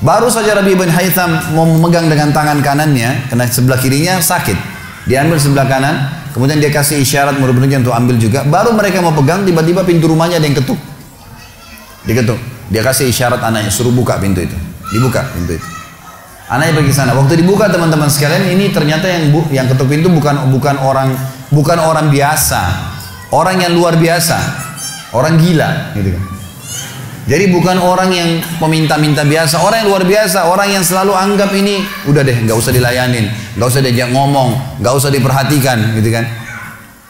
Baru 0.00 0.32
saja 0.32 0.56
Rabi 0.56 0.72
bin 0.72 0.88
Haytham 0.88 1.52
mau 1.52 1.68
memegang 1.68 2.08
dengan 2.08 2.32
tangan 2.32 2.64
kanannya, 2.64 3.28
karena 3.28 3.44
sebelah 3.44 3.76
kirinya 3.76 4.16
sakit. 4.16 4.56
Diambil 5.04 5.36
sebelah 5.36 5.68
kanan, 5.68 6.08
kemudian 6.32 6.56
dia 6.56 6.72
kasih 6.72 7.04
isyarat 7.04 7.36
murid-muridnya 7.36 7.84
untuk 7.84 7.92
ambil 7.92 8.16
juga. 8.16 8.40
Baru 8.48 8.72
mereka 8.72 9.04
mau 9.04 9.12
pegang, 9.12 9.44
tiba-tiba 9.44 9.84
pintu 9.84 10.08
rumahnya 10.08 10.40
ada 10.40 10.48
yang 10.48 10.56
ketuk. 10.56 10.80
Diketuk. 12.08 12.40
Dia 12.72 12.80
kasih 12.80 13.12
isyarat 13.12 13.44
anaknya, 13.44 13.68
suruh 13.68 13.92
buka 13.92 14.16
pintu 14.16 14.40
itu. 14.40 14.56
Dibuka 14.88 15.20
pintu 15.36 15.60
itu. 15.60 15.68
Anaknya 16.48 16.80
pergi 16.80 16.92
sana. 16.96 17.12
Waktu 17.12 17.44
dibuka 17.44 17.68
teman-teman 17.68 18.08
sekalian, 18.08 18.48
ini 18.56 18.72
ternyata 18.72 19.04
yang 19.04 19.28
bu, 19.28 19.44
yang 19.52 19.68
ketuk 19.68 19.84
pintu 19.84 20.08
bukan 20.08 20.48
bukan 20.48 20.80
orang 20.80 21.12
bukan 21.50 21.78
orang 21.78 22.08
biasa, 22.08 22.62
orang 23.34 23.62
yang 23.62 23.74
luar 23.74 23.98
biasa, 23.98 24.38
orang 25.14 25.36
gila, 25.38 25.94
gitu 25.98 26.14
kan. 26.14 26.24
Jadi 27.30 27.46
bukan 27.54 27.78
orang 27.78 28.10
yang 28.10 28.42
peminta-minta 28.58 29.22
biasa, 29.22 29.62
orang 29.62 29.86
yang 29.86 29.88
luar 29.94 30.02
biasa, 30.02 30.50
orang 30.50 30.74
yang 30.74 30.82
selalu 30.82 31.14
anggap 31.14 31.54
ini 31.54 31.78
udah 32.10 32.26
deh, 32.26 32.34
nggak 32.42 32.56
usah 32.58 32.74
dilayanin, 32.74 33.30
nggak 33.54 33.68
usah 33.70 33.82
diajak 33.86 34.10
ngomong, 34.10 34.82
nggak 34.82 34.94
usah 34.98 35.14
diperhatikan, 35.14 35.94
gitu 35.94 36.10
kan. 36.10 36.26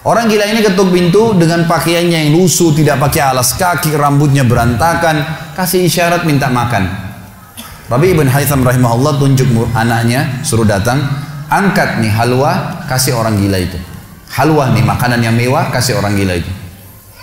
Orang 0.01 0.33
gila 0.33 0.49
ini 0.49 0.65
ketuk 0.65 0.93
pintu 0.93 1.37
dengan 1.37 1.69
pakaiannya 1.69 2.25
yang 2.25 2.31
lusuh, 2.37 2.73
tidak 2.73 3.01
pakai 3.01 3.33
alas 3.33 3.57
kaki, 3.57 3.93
rambutnya 3.97 4.45
berantakan, 4.45 5.25
kasih 5.57 5.85
isyarat 5.89 6.25
minta 6.25 6.49
makan. 6.49 6.89
Rabi 7.89 8.17
ibn 8.17 8.29
Haytham 8.29 8.65
rahimahullah 8.65 9.21
tunjuk 9.21 9.49
anaknya, 9.77 10.41
suruh 10.45 10.65
datang, 10.65 11.01
angkat 11.49 12.01
nih 12.01 12.13
halwa, 12.13 12.81
kasih 12.89 13.17
orang 13.17 13.41
gila 13.41 13.57
itu. 13.57 13.90
Halwa 14.31 14.71
nih 14.71 14.87
makanan 14.87 15.21
yang 15.27 15.35
mewah, 15.35 15.75
kasih 15.75 15.99
orang 15.99 16.15
gila 16.15 16.39
itu. 16.39 16.51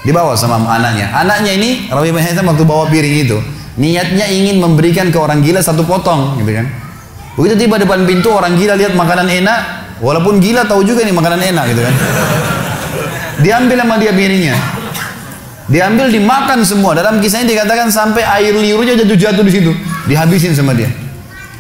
Dibawa 0.04 0.36
sama 0.36 0.60
anaknya. 0.68 1.08
Anaknya 1.16 1.56
ini 1.56 1.88
Rabi 1.88 2.12
bin 2.12 2.24
waktu 2.24 2.64
bawa 2.68 2.92
piring 2.92 3.16
itu, 3.24 3.40
niatnya 3.80 4.28
ingin 4.28 4.60
memberikan 4.60 5.08
ke 5.08 5.18
orang 5.18 5.40
gila 5.40 5.64
satu 5.64 5.88
potong, 5.88 6.36
gitu 6.40 6.52
kan. 6.52 6.68
Begitu 7.40 7.66
tiba 7.66 7.80
depan 7.80 8.04
pintu 8.04 8.34
orang 8.36 8.60
gila 8.60 8.76
lihat 8.76 8.92
makanan 8.92 9.30
enak, 9.30 9.60
walaupun 10.04 10.44
gila 10.44 10.68
tahu 10.68 10.84
juga 10.84 11.08
nih 11.08 11.16
makanan 11.16 11.40
enak 11.54 11.64
gitu 11.72 11.82
kan. 11.86 11.96
Diambil 13.40 13.78
sama 13.86 13.96
dia 14.02 14.12
piringnya. 14.12 14.56
Diambil 15.68 16.08
dimakan 16.10 16.64
semua. 16.64 16.96
Dalam 16.96 17.20
kisahnya 17.20 17.54
dikatakan 17.54 17.92
sampai 17.92 18.24
air 18.24 18.56
liurnya 18.56 19.00
jatuh-jatuh 19.04 19.44
di 19.44 19.52
situ, 19.52 19.72
dihabisin 20.08 20.56
sama 20.56 20.74
dia. 20.74 20.90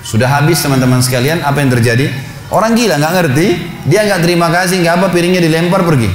Sudah 0.03 0.27
habis 0.27 0.63
teman-teman 0.63 1.03
sekalian, 1.03 1.43
apa 1.43 1.59
yang 1.59 1.71
terjadi? 1.71 2.07
Orang 2.47 2.79
gila 2.79 2.95
nggak 2.95 3.13
ngerti, 3.13 3.47
dia 3.91 4.07
nggak 4.07 4.23
terima 4.23 4.47
kasih, 4.47 4.79
nggak 4.79 4.93
apa 5.03 5.07
piringnya 5.11 5.43
dilempar 5.43 5.83
pergi. 5.83 6.07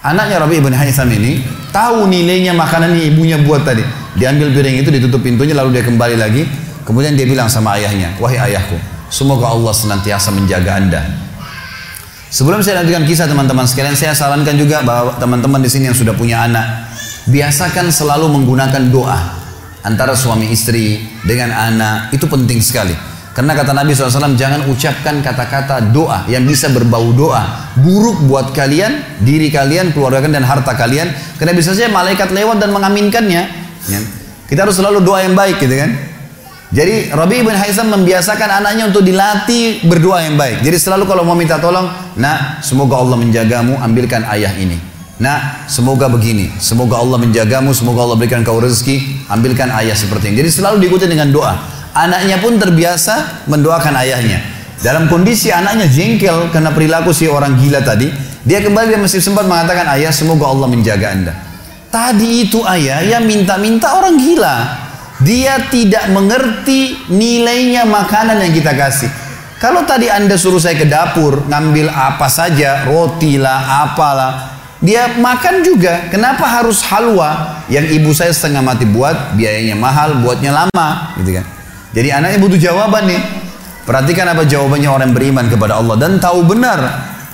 Anaknya 0.00 0.40
Rabi 0.40 0.62
ibn 0.62 0.72
Haytham 0.72 1.10
ini 1.12 1.44
tahu 1.74 2.08
nilainya 2.08 2.56
makanan 2.56 2.96
yang 2.96 3.04
ibunya 3.12 3.36
buat 3.42 3.66
tadi. 3.66 3.84
Diambil 4.16 4.54
piring 4.56 4.80
itu, 4.80 4.88
ditutup 4.88 5.20
pintunya, 5.20 5.52
lalu 5.52 5.76
dia 5.76 5.84
kembali 5.84 6.16
lagi. 6.16 6.48
Kemudian 6.86 7.12
dia 7.18 7.26
bilang 7.26 7.50
sama 7.50 7.76
ayahnya, 7.76 8.14
wahai 8.22 8.38
ayahku, 8.38 8.78
semoga 9.10 9.50
Allah 9.50 9.74
senantiasa 9.74 10.30
menjaga 10.32 10.78
anda. 10.78 11.02
Sebelum 12.30 12.62
saya 12.62 12.80
lanjutkan 12.80 13.04
kisah 13.04 13.26
teman-teman 13.26 13.66
sekalian, 13.66 13.98
saya 13.98 14.14
sarankan 14.14 14.54
juga 14.54 14.80
bahwa 14.86 15.18
teman-teman 15.18 15.60
di 15.60 15.68
sini 15.68 15.90
yang 15.90 15.98
sudah 15.98 16.14
punya 16.14 16.46
anak, 16.46 16.88
biasakan 17.26 17.90
selalu 17.90 18.30
menggunakan 18.30 18.86
doa 18.88 19.18
antara 19.82 20.14
suami 20.14 20.54
istri 20.54 21.02
dengan 21.26 21.50
anak 21.50 22.14
itu 22.14 22.24
penting 22.30 22.62
sekali. 22.62 23.15
Karena 23.36 23.52
kata 23.52 23.76
Nabi 23.76 23.92
SAW, 23.92 24.32
jangan 24.32 24.64
ucapkan 24.64 25.20
kata-kata 25.20 25.92
doa 25.92 26.24
yang 26.24 26.48
bisa 26.48 26.72
berbau 26.72 27.12
doa. 27.12 27.68
Buruk 27.76 28.24
buat 28.24 28.56
kalian, 28.56 29.20
diri 29.20 29.52
kalian, 29.52 29.92
keluarga 29.92 30.24
kalian, 30.24 30.40
dan 30.40 30.44
harta 30.48 30.72
kalian. 30.72 31.12
Karena 31.36 31.52
bisa 31.52 31.76
saja 31.76 31.92
malaikat 31.92 32.32
lewat 32.32 32.56
dan 32.56 32.72
mengaminkannya. 32.72 33.42
Ya. 33.92 34.00
Kita 34.48 34.64
harus 34.64 34.80
selalu 34.80 35.04
doa 35.04 35.20
yang 35.20 35.36
baik 35.36 35.60
gitu 35.60 35.76
kan. 35.76 36.16
Jadi 36.72 37.12
Rabi 37.12 37.44
bin 37.44 37.52
Haisam 37.52 37.92
membiasakan 37.92 38.64
anaknya 38.64 38.88
untuk 38.88 39.04
dilatih 39.04 39.84
berdoa 39.84 40.24
yang 40.24 40.40
baik. 40.40 40.64
Jadi 40.64 40.76
selalu 40.80 41.04
kalau 41.04 41.20
mau 41.22 41.36
minta 41.36 41.60
tolong, 41.60 41.92
nah 42.16 42.64
semoga 42.64 42.96
Allah 42.96 43.20
menjagamu, 43.20 43.76
ambilkan 43.84 44.24
ayah 44.32 44.56
ini. 44.56 44.80
Nah, 45.16 45.64
semoga 45.68 46.08
begini. 46.08 46.52
Semoga 46.56 47.00
Allah 47.00 47.20
menjagamu, 47.20 47.72
semoga 47.72 48.04
Allah 48.04 48.16
berikan 48.16 48.40
kau 48.44 48.60
rezeki, 48.60 49.28
ambilkan 49.28 49.68
ayah 49.76 49.96
seperti 49.96 50.32
ini. 50.32 50.40
Jadi 50.40 50.50
selalu 50.56 50.76
diikuti 50.80 51.04
dengan 51.04 51.28
doa. 51.32 51.75
Anaknya 51.96 52.36
pun 52.44 52.60
terbiasa 52.60 53.48
mendoakan 53.48 53.96
ayahnya. 54.04 54.44
Dalam 54.84 55.08
kondisi 55.08 55.48
anaknya 55.48 55.88
jengkel 55.88 56.52
karena 56.52 56.68
perilaku 56.68 57.16
si 57.16 57.24
orang 57.24 57.56
gila 57.56 57.80
tadi, 57.80 58.12
dia 58.44 58.60
kembali 58.60 58.92
dia 58.92 59.00
masih 59.00 59.24
sempat 59.24 59.48
mengatakan, 59.48 59.88
ayah 59.96 60.12
semoga 60.12 60.52
Allah 60.52 60.68
menjaga 60.68 61.06
anda. 61.08 61.32
Tadi 61.88 62.44
itu 62.44 62.60
ayah 62.68 63.00
yang 63.00 63.24
minta-minta 63.24 63.96
orang 63.96 64.20
gila. 64.20 64.56
Dia 65.24 65.56
tidak 65.72 66.12
mengerti 66.12 67.08
nilainya 67.08 67.88
makanan 67.88 68.44
yang 68.44 68.52
kita 68.52 68.76
kasih. 68.76 69.08
Kalau 69.56 69.88
tadi 69.88 70.12
anda 70.12 70.36
suruh 70.36 70.60
saya 70.60 70.76
ke 70.76 70.84
dapur, 70.84 71.48
ngambil 71.48 71.88
apa 71.88 72.28
saja, 72.28 72.84
roti 72.84 73.40
lah, 73.40 73.88
apalah. 73.88 74.60
Dia 74.84 75.16
makan 75.16 75.64
juga. 75.64 76.12
Kenapa 76.12 76.44
harus 76.44 76.84
halwa 76.84 77.64
yang 77.72 77.88
ibu 77.88 78.12
saya 78.12 78.36
setengah 78.36 78.60
mati 78.60 78.84
buat, 78.84 79.32
biayanya 79.32 79.72
mahal, 79.72 80.20
buatnya 80.20 80.52
lama, 80.52 81.16
gitu 81.16 81.40
kan? 81.40 81.55
Jadi 81.92 82.08
anaknya 82.10 82.38
butuh 82.42 82.58
jawaban 82.58 83.04
nih. 83.06 83.22
Perhatikan 83.86 84.26
apa 84.26 84.42
jawabannya 84.42 84.90
orang 84.90 85.10
beriman 85.14 85.46
kepada 85.46 85.78
Allah 85.78 85.94
dan 85.94 86.18
tahu 86.18 86.42
benar 86.42 86.82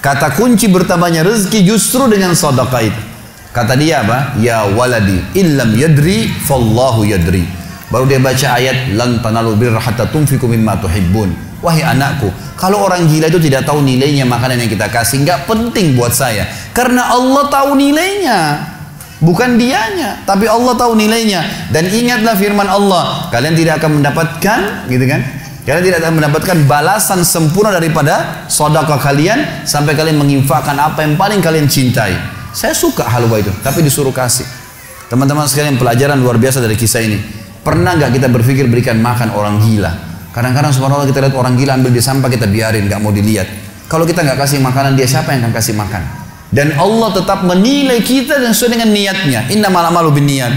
kata 0.04 0.36
kunci 0.36 0.68
bertambahnya 0.68 1.24
rezeki 1.24 1.64
justru 1.64 2.04
dengan 2.12 2.36
sedekah 2.36 2.82
itu. 2.84 3.02
Kata 3.52 3.76
dia 3.76 4.04
apa? 4.04 4.36
Ya 4.40 4.64
waladi 4.68 5.20
illam 5.36 5.72
yadri 5.76 6.28
fallahu 6.44 7.08
yadri. 7.08 7.44
Baru 7.92 8.08
dia 8.08 8.16
baca 8.16 8.56
ayat 8.56 8.96
lan 8.96 9.20
tanalu 9.20 9.56
birra 9.60 9.76
hatta 9.76 10.08
tunfiqu 10.08 10.48
mimma 10.48 10.80
tuhibbun. 10.80 11.52
Wahai 11.62 11.84
anakku, 11.84 12.26
kalau 12.58 12.88
orang 12.88 13.06
gila 13.06 13.30
itu 13.30 13.38
tidak 13.38 13.62
tahu 13.62 13.84
nilainya 13.86 14.26
makanan 14.26 14.58
yang 14.58 14.70
kita 14.72 14.90
kasih, 14.90 15.22
nggak 15.22 15.46
penting 15.46 15.94
buat 15.94 16.10
saya. 16.10 16.48
Karena 16.74 17.12
Allah 17.12 17.46
tahu 17.46 17.78
nilainya. 17.78 18.71
Bukan 19.22 19.54
dianya, 19.54 20.18
tapi 20.26 20.50
Allah 20.50 20.74
tahu 20.74 20.98
nilainya. 20.98 21.70
Dan 21.70 21.86
ingatlah 21.86 22.34
firman 22.34 22.66
Allah, 22.66 23.30
kalian 23.30 23.54
tidak 23.54 23.78
akan 23.78 24.02
mendapatkan, 24.02 24.58
gitu 24.90 25.04
kan? 25.06 25.22
Kalian 25.62 25.82
tidak 25.86 25.98
akan 26.02 26.12
mendapatkan 26.18 26.56
balasan 26.66 27.22
sempurna 27.22 27.70
daripada 27.70 28.42
sodaka 28.50 28.98
kalian 28.98 29.62
sampai 29.62 29.94
kalian 29.94 30.18
menginfakkan 30.18 30.74
apa 30.74 31.06
yang 31.06 31.14
paling 31.14 31.38
kalian 31.38 31.70
cintai. 31.70 32.18
Saya 32.50 32.74
suka 32.74 33.06
halwa 33.06 33.38
itu, 33.38 33.54
tapi 33.62 33.86
disuruh 33.86 34.10
kasih. 34.10 34.44
Teman-teman 35.06 35.46
sekalian 35.46 35.78
pelajaran 35.78 36.18
luar 36.18 36.42
biasa 36.42 36.58
dari 36.58 36.74
kisah 36.74 37.06
ini. 37.06 37.22
Pernah 37.62 37.94
nggak 37.94 38.18
kita 38.18 38.26
berpikir 38.26 38.66
berikan 38.66 38.98
makan 38.98 39.38
orang 39.38 39.62
gila? 39.62 39.94
Kadang-kadang 40.34 40.74
subhanallah 40.74 41.06
kita 41.06 41.22
lihat 41.22 41.38
orang 41.38 41.54
gila 41.54 41.78
ambil 41.78 41.94
di 41.94 42.02
sampah 42.02 42.26
kita 42.26 42.50
biarin, 42.50 42.90
nggak 42.90 42.98
mau 42.98 43.14
dilihat. 43.14 43.46
Kalau 43.86 44.02
kita 44.02 44.26
nggak 44.26 44.42
kasih 44.42 44.58
makanan 44.58 44.98
dia 44.98 45.06
siapa 45.06 45.30
yang 45.30 45.46
akan 45.46 45.54
kasih 45.54 45.78
makan? 45.78 46.21
Dan 46.52 46.76
Allah 46.76 47.16
tetap 47.16 47.48
menilai 47.48 48.04
kita 48.04 48.36
dan 48.36 48.52
sesuai 48.52 48.76
dengan 48.76 48.92
niatnya. 48.92 49.48
Inna 49.48 49.72
malu 49.72 50.12
bin 50.12 50.28
niat. 50.28 50.52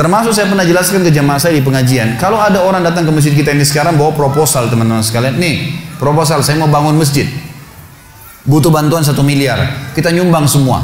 Termasuk 0.00 0.32
saya 0.32 0.48
pernah 0.48 0.64
jelaskan 0.64 1.04
ke 1.04 1.12
jamaah 1.12 1.36
saya 1.36 1.60
di 1.60 1.62
pengajian. 1.62 2.16
Kalau 2.16 2.40
ada 2.40 2.64
orang 2.64 2.80
datang 2.80 3.04
ke 3.04 3.12
masjid 3.12 3.36
kita 3.36 3.52
ini 3.52 3.68
sekarang 3.68 4.00
bawa 4.00 4.16
proposal 4.16 4.70
teman-teman 4.72 5.04
sekalian. 5.04 5.36
Nih, 5.36 5.76
proposal 6.00 6.40
saya 6.40 6.56
mau 6.56 6.72
bangun 6.72 6.96
masjid. 6.96 7.28
Butuh 8.48 8.72
bantuan 8.72 9.04
satu 9.04 9.20
miliar. 9.20 9.92
Kita 9.92 10.08
nyumbang 10.08 10.48
semua. 10.48 10.80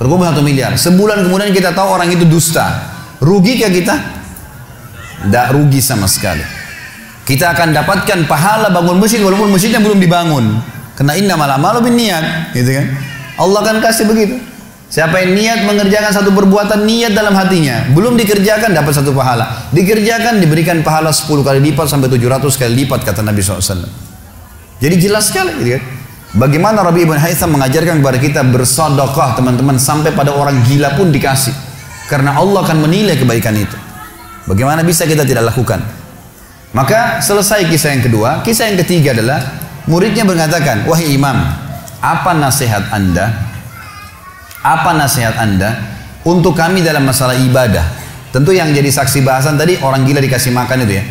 Terkumpul 0.00 0.24
satu 0.24 0.40
miliar. 0.40 0.72
Sebulan 0.80 1.28
kemudian 1.28 1.52
kita 1.52 1.76
tahu 1.76 1.92
orang 1.92 2.08
itu 2.08 2.24
dusta. 2.24 2.88
Rugi 3.20 3.60
kah 3.60 3.68
kita? 3.68 3.94
Tidak 5.28 5.46
rugi 5.52 5.82
sama 5.84 6.08
sekali. 6.08 6.46
Kita 7.26 7.52
akan 7.52 7.74
dapatkan 7.74 8.30
pahala 8.30 8.70
bangun 8.70 8.96
masjid 9.02 9.20
walaupun 9.20 9.50
masjidnya 9.50 9.82
belum 9.82 9.98
dibangun. 9.98 10.62
Karena 10.94 11.18
inna 11.18 11.34
malam 11.34 11.58
malu 11.58 11.82
bin 11.82 11.98
niat. 11.98 12.54
Gitu 12.54 12.70
kan? 12.70 13.15
Allah 13.36 13.58
akan 13.64 13.78
kasih 13.84 14.08
begitu. 14.08 14.36
Siapa 14.86 15.18
yang 15.18 15.34
niat 15.34 15.60
mengerjakan 15.66 16.14
satu 16.14 16.30
perbuatan 16.30 16.86
niat 16.86 17.10
dalam 17.10 17.34
hatinya, 17.34 17.90
belum 17.90 18.14
dikerjakan 18.14 18.70
dapat 18.70 18.92
satu 18.94 19.10
pahala. 19.10 19.66
Dikerjakan 19.74 20.38
diberikan 20.38 20.78
pahala 20.86 21.10
10 21.10 21.42
kali 21.42 21.58
lipat 21.58 21.90
sampai 21.90 22.06
700 22.06 22.54
kali 22.54 22.72
lipat 22.86 23.02
kata 23.02 23.20
Nabi 23.26 23.42
SAW. 23.42 23.82
Jadi 24.78 24.94
jelas 25.00 25.34
sekali 25.34 25.52
gitu 25.58 25.70
kan. 25.74 25.82
Bagaimana 26.36 26.84
Rabi 26.84 27.08
ibn 27.08 27.16
Haytham 27.16 27.56
mengajarkan 27.56 28.04
kepada 28.04 28.18
kita 28.20 28.40
bersedekah 28.44 29.40
teman-teman 29.40 29.80
sampai 29.80 30.12
pada 30.12 30.36
orang 30.36 30.60
gila 30.68 30.94
pun 30.94 31.10
dikasih. 31.10 31.54
Karena 32.06 32.38
Allah 32.38 32.62
akan 32.62 32.86
menilai 32.86 33.18
kebaikan 33.18 33.56
itu. 33.58 33.74
Bagaimana 34.46 34.86
bisa 34.86 35.02
kita 35.08 35.26
tidak 35.26 35.50
lakukan? 35.50 35.82
Maka 36.76 37.18
selesai 37.24 37.66
kisah 37.66 37.90
yang 37.96 38.04
kedua. 38.06 38.44
Kisah 38.46 38.70
yang 38.70 38.78
ketiga 38.84 39.16
adalah 39.16 39.42
muridnya 39.90 40.22
mengatakan, 40.22 40.86
wahai 40.86 41.16
imam, 41.16 41.65
apa 42.00 42.36
nasihat 42.36 42.92
anda 42.92 43.46
apa 44.66 44.90
nasihat 44.98 45.38
anda 45.38 45.78
untuk 46.26 46.58
kami 46.58 46.82
dalam 46.82 47.06
masalah 47.06 47.38
ibadah? 47.38 47.86
Tentu 48.34 48.50
yang 48.50 48.74
jadi 48.74 48.90
saksi 48.90 49.22
bahasan 49.22 49.54
tadi 49.54 49.78
orang 49.78 50.02
gila 50.02 50.18
dikasih 50.18 50.50
makan 50.50 50.82
itu 50.82 50.98
ya. 50.98 51.04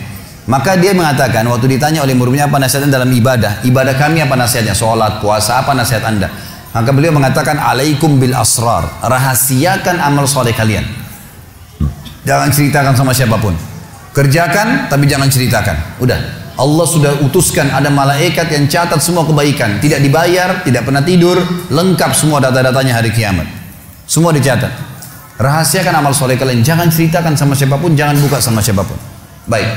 Maka 0.46 0.78
dia 0.78 0.94
mengatakan 0.94 1.48
waktu 1.50 1.80
ditanya 1.80 2.06
oleh 2.06 2.14
muridnya 2.14 2.46
apa 2.46 2.60
nasihatnya 2.60 3.02
dalam 3.02 3.10
ibadah? 3.10 3.66
Ibadah 3.66 3.96
kami 3.98 4.22
apa 4.22 4.36
nasihatnya? 4.38 4.76
Sholat, 4.78 5.24
puasa, 5.24 5.64
apa 5.64 5.74
nasihat 5.74 6.04
anda? 6.06 6.30
Maka 6.76 6.92
beliau 6.92 7.16
mengatakan 7.16 7.56
alaikum 7.58 8.20
bil 8.20 8.36
asrar. 8.36 8.86
Rahasiakan 9.02 10.04
amal 10.04 10.28
soleh 10.28 10.52
kalian. 10.52 10.84
Jangan 12.28 12.52
ceritakan 12.52 12.94
sama 12.94 13.16
siapa 13.16 13.40
pun. 13.40 13.56
Kerjakan 14.12 14.92
tapi 14.92 15.08
jangan 15.08 15.32
ceritakan. 15.32 16.04
Udah. 16.04 16.45
Allah 16.56 16.88
sudah 16.88 17.20
utuskan 17.20 17.68
ada 17.68 17.92
malaikat 17.92 18.48
yang 18.48 18.72
catat 18.72 19.04
semua 19.04 19.28
kebaikan, 19.28 19.84
tidak 19.84 20.00
dibayar, 20.00 20.64
tidak 20.64 20.88
pernah 20.88 21.04
tidur, 21.04 21.36
lengkap 21.68 22.16
semua 22.16 22.40
data-datanya 22.40 22.96
hari 22.96 23.12
kiamat. 23.12 23.44
Semua 24.08 24.32
dicatat. 24.32 24.72
Rahasiakan 25.36 26.00
amal 26.00 26.16
soleh 26.16 26.40
kalian, 26.40 26.64
jangan 26.64 26.88
ceritakan 26.88 27.36
sama 27.36 27.60
siapa 27.60 27.76
pun, 27.76 27.92
jangan 27.92 28.16
buka 28.24 28.40
sama 28.40 28.64
siapa 28.64 28.88
pun. 28.88 28.96
Baik. 29.52 29.68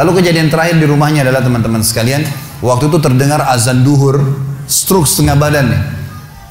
Lalu 0.00 0.24
kejadian 0.24 0.48
terakhir 0.48 0.80
di 0.80 0.88
rumahnya 0.88 1.20
adalah 1.20 1.44
teman-teman 1.44 1.84
sekalian, 1.84 2.24
waktu 2.64 2.88
itu 2.88 2.96
terdengar 2.96 3.44
azan 3.52 3.84
duhur, 3.84 4.24
stroke 4.64 5.04
setengah 5.04 5.36
badan 5.36 5.68
nih. 5.68 5.82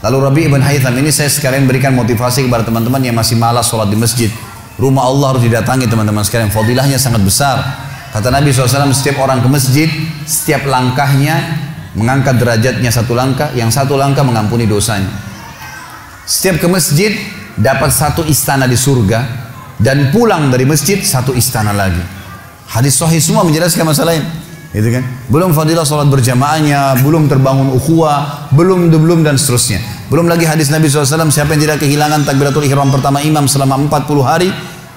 Lalu 0.05 0.17
Rabi 0.29 0.41
ibn 0.45 0.61
Haytham 0.61 0.93
ini 1.01 1.09
saya 1.09 1.33
sekalian 1.33 1.65
berikan 1.65 1.97
motivasi 1.97 2.45
kepada 2.45 2.61
teman-teman 2.61 3.01
yang 3.01 3.17
masih 3.17 3.33
malas 3.33 3.65
sholat 3.65 3.89
di 3.89 3.97
masjid. 3.97 4.29
Rumah 4.77 5.09
Allah 5.09 5.27
harus 5.33 5.41
didatangi 5.41 5.89
teman-teman 5.89 6.21
sekalian, 6.21 6.53
fadilahnya 6.53 7.01
sangat 7.01 7.25
besar. 7.25 7.89
Kata 8.11 8.27
Nabi 8.27 8.51
SAW, 8.51 8.91
setiap 8.91 9.23
orang 9.23 9.39
ke 9.39 9.47
masjid, 9.47 9.87
setiap 10.27 10.67
langkahnya 10.67 11.39
mengangkat 11.95 12.39
derajatnya 12.39 12.91
satu 12.91 13.15
langkah, 13.15 13.55
yang 13.55 13.71
satu 13.71 13.95
langkah 13.95 14.23
mengampuni 14.23 14.67
dosanya. 14.67 15.07
Setiap 16.27 16.59
ke 16.59 16.67
masjid, 16.67 17.15
dapat 17.55 17.87
satu 17.91 18.27
istana 18.27 18.67
di 18.67 18.75
surga, 18.75 19.23
dan 19.79 20.11
pulang 20.11 20.51
dari 20.51 20.67
masjid, 20.67 20.99
satu 20.99 21.31
istana 21.31 21.71
lagi. 21.71 22.03
Hadis 22.67 22.99
sahih 22.99 23.19
semua 23.19 23.47
menjelaskan 23.47 23.83
masalah 23.83 24.15
ini. 24.15 24.27
Gitu 24.71 24.87
kan? 24.87 25.03
Belum 25.27 25.51
fadilah 25.51 25.83
sholat 25.83 26.07
berjamaahnya, 26.07 27.03
belum 27.03 27.27
terbangun 27.27 27.75
ukhuwah, 27.75 28.47
belum 28.55 28.87
belum 28.87 29.19
dan 29.27 29.35
seterusnya. 29.35 29.83
Belum 30.07 30.31
lagi 30.31 30.47
hadis 30.47 30.71
Nabi 30.71 30.87
SAW, 30.87 31.27
siapa 31.27 31.55
yang 31.55 31.61
tidak 31.67 31.83
kehilangan 31.83 32.23
takbiratul 32.23 32.63
ihram 32.63 32.87
pertama 32.87 33.19
imam 33.19 33.51
selama 33.51 33.75
40 33.91 34.23
hari, 34.23 34.47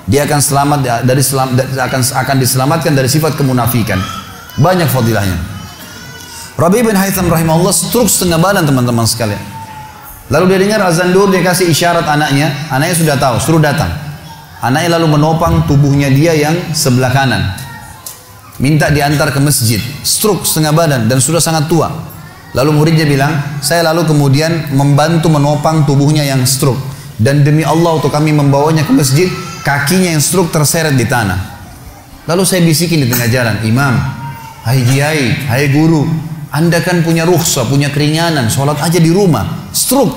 dia 0.04 0.28
akan 0.28 0.40
selamat 0.40 0.78
dari 1.08 1.22
selam, 1.24 1.56
akan 1.56 2.00
akan 2.04 2.36
diselamatkan 2.36 2.92
dari 2.92 3.08
sifat 3.08 3.40
kemunafikan. 3.40 3.96
Banyak 4.60 4.88
fadilahnya. 4.92 5.38
Rabi 6.54 6.86
bin 6.86 6.94
Haytham 6.94 7.26
rahimahullah 7.26 7.74
struk 7.74 8.06
setengah 8.06 8.38
badan 8.38 8.62
teman-teman 8.68 9.02
sekalian. 9.08 9.40
Lalu 10.30 10.54
dia 10.54 10.58
dengar 10.62 10.80
azan 10.88 11.10
dur 11.10 11.28
dia 11.28 11.42
kasih 11.42 11.68
isyarat 11.68 12.06
anaknya, 12.06 12.52
anaknya 12.70 12.94
sudah 12.94 13.16
tahu, 13.18 13.36
suruh 13.42 13.60
datang. 13.60 13.90
Anaknya 14.64 14.96
lalu 14.96 15.18
menopang 15.18 15.68
tubuhnya 15.68 16.08
dia 16.08 16.32
yang 16.32 16.56
sebelah 16.72 17.12
kanan. 17.12 17.52
Minta 18.62 18.88
diantar 18.88 19.34
ke 19.34 19.40
masjid, 19.42 19.82
struk 20.06 20.46
setengah 20.46 20.72
badan 20.72 21.00
dan 21.10 21.18
sudah 21.18 21.42
sangat 21.42 21.66
tua. 21.66 21.90
Lalu 22.54 22.70
muridnya 22.70 23.02
bilang, 23.02 23.34
saya 23.58 23.82
lalu 23.90 24.06
kemudian 24.06 24.70
membantu 24.78 25.26
menopang 25.26 25.82
tubuhnya 25.82 26.22
yang 26.22 26.46
struk. 26.46 26.78
Dan 27.18 27.42
demi 27.42 27.66
Allah 27.66 27.98
untuk 27.98 28.14
kami 28.14 28.30
membawanya 28.30 28.86
ke 28.86 28.94
masjid, 28.94 29.26
kakinya 29.64 30.12
yang 30.14 30.22
struk 30.22 30.52
terseret 30.52 30.94
di 30.94 31.08
tanah. 31.08 31.56
Lalu 32.28 32.42
saya 32.44 32.60
bisikin 32.62 33.02
di 33.02 33.08
tengah 33.08 33.28
jalan, 33.28 33.56
Imam, 33.64 33.96
hai 34.64 34.80
kiai, 34.84 35.48
hai 35.48 35.68
guru, 35.72 36.04
anda 36.52 36.80
kan 36.84 37.02
punya 37.02 37.24
rukhsah, 37.24 37.66
punya 37.66 37.90
keringanan, 37.90 38.46
sholat 38.52 38.78
aja 38.80 39.00
di 39.00 39.10
rumah, 39.10 39.68
struk, 39.72 40.12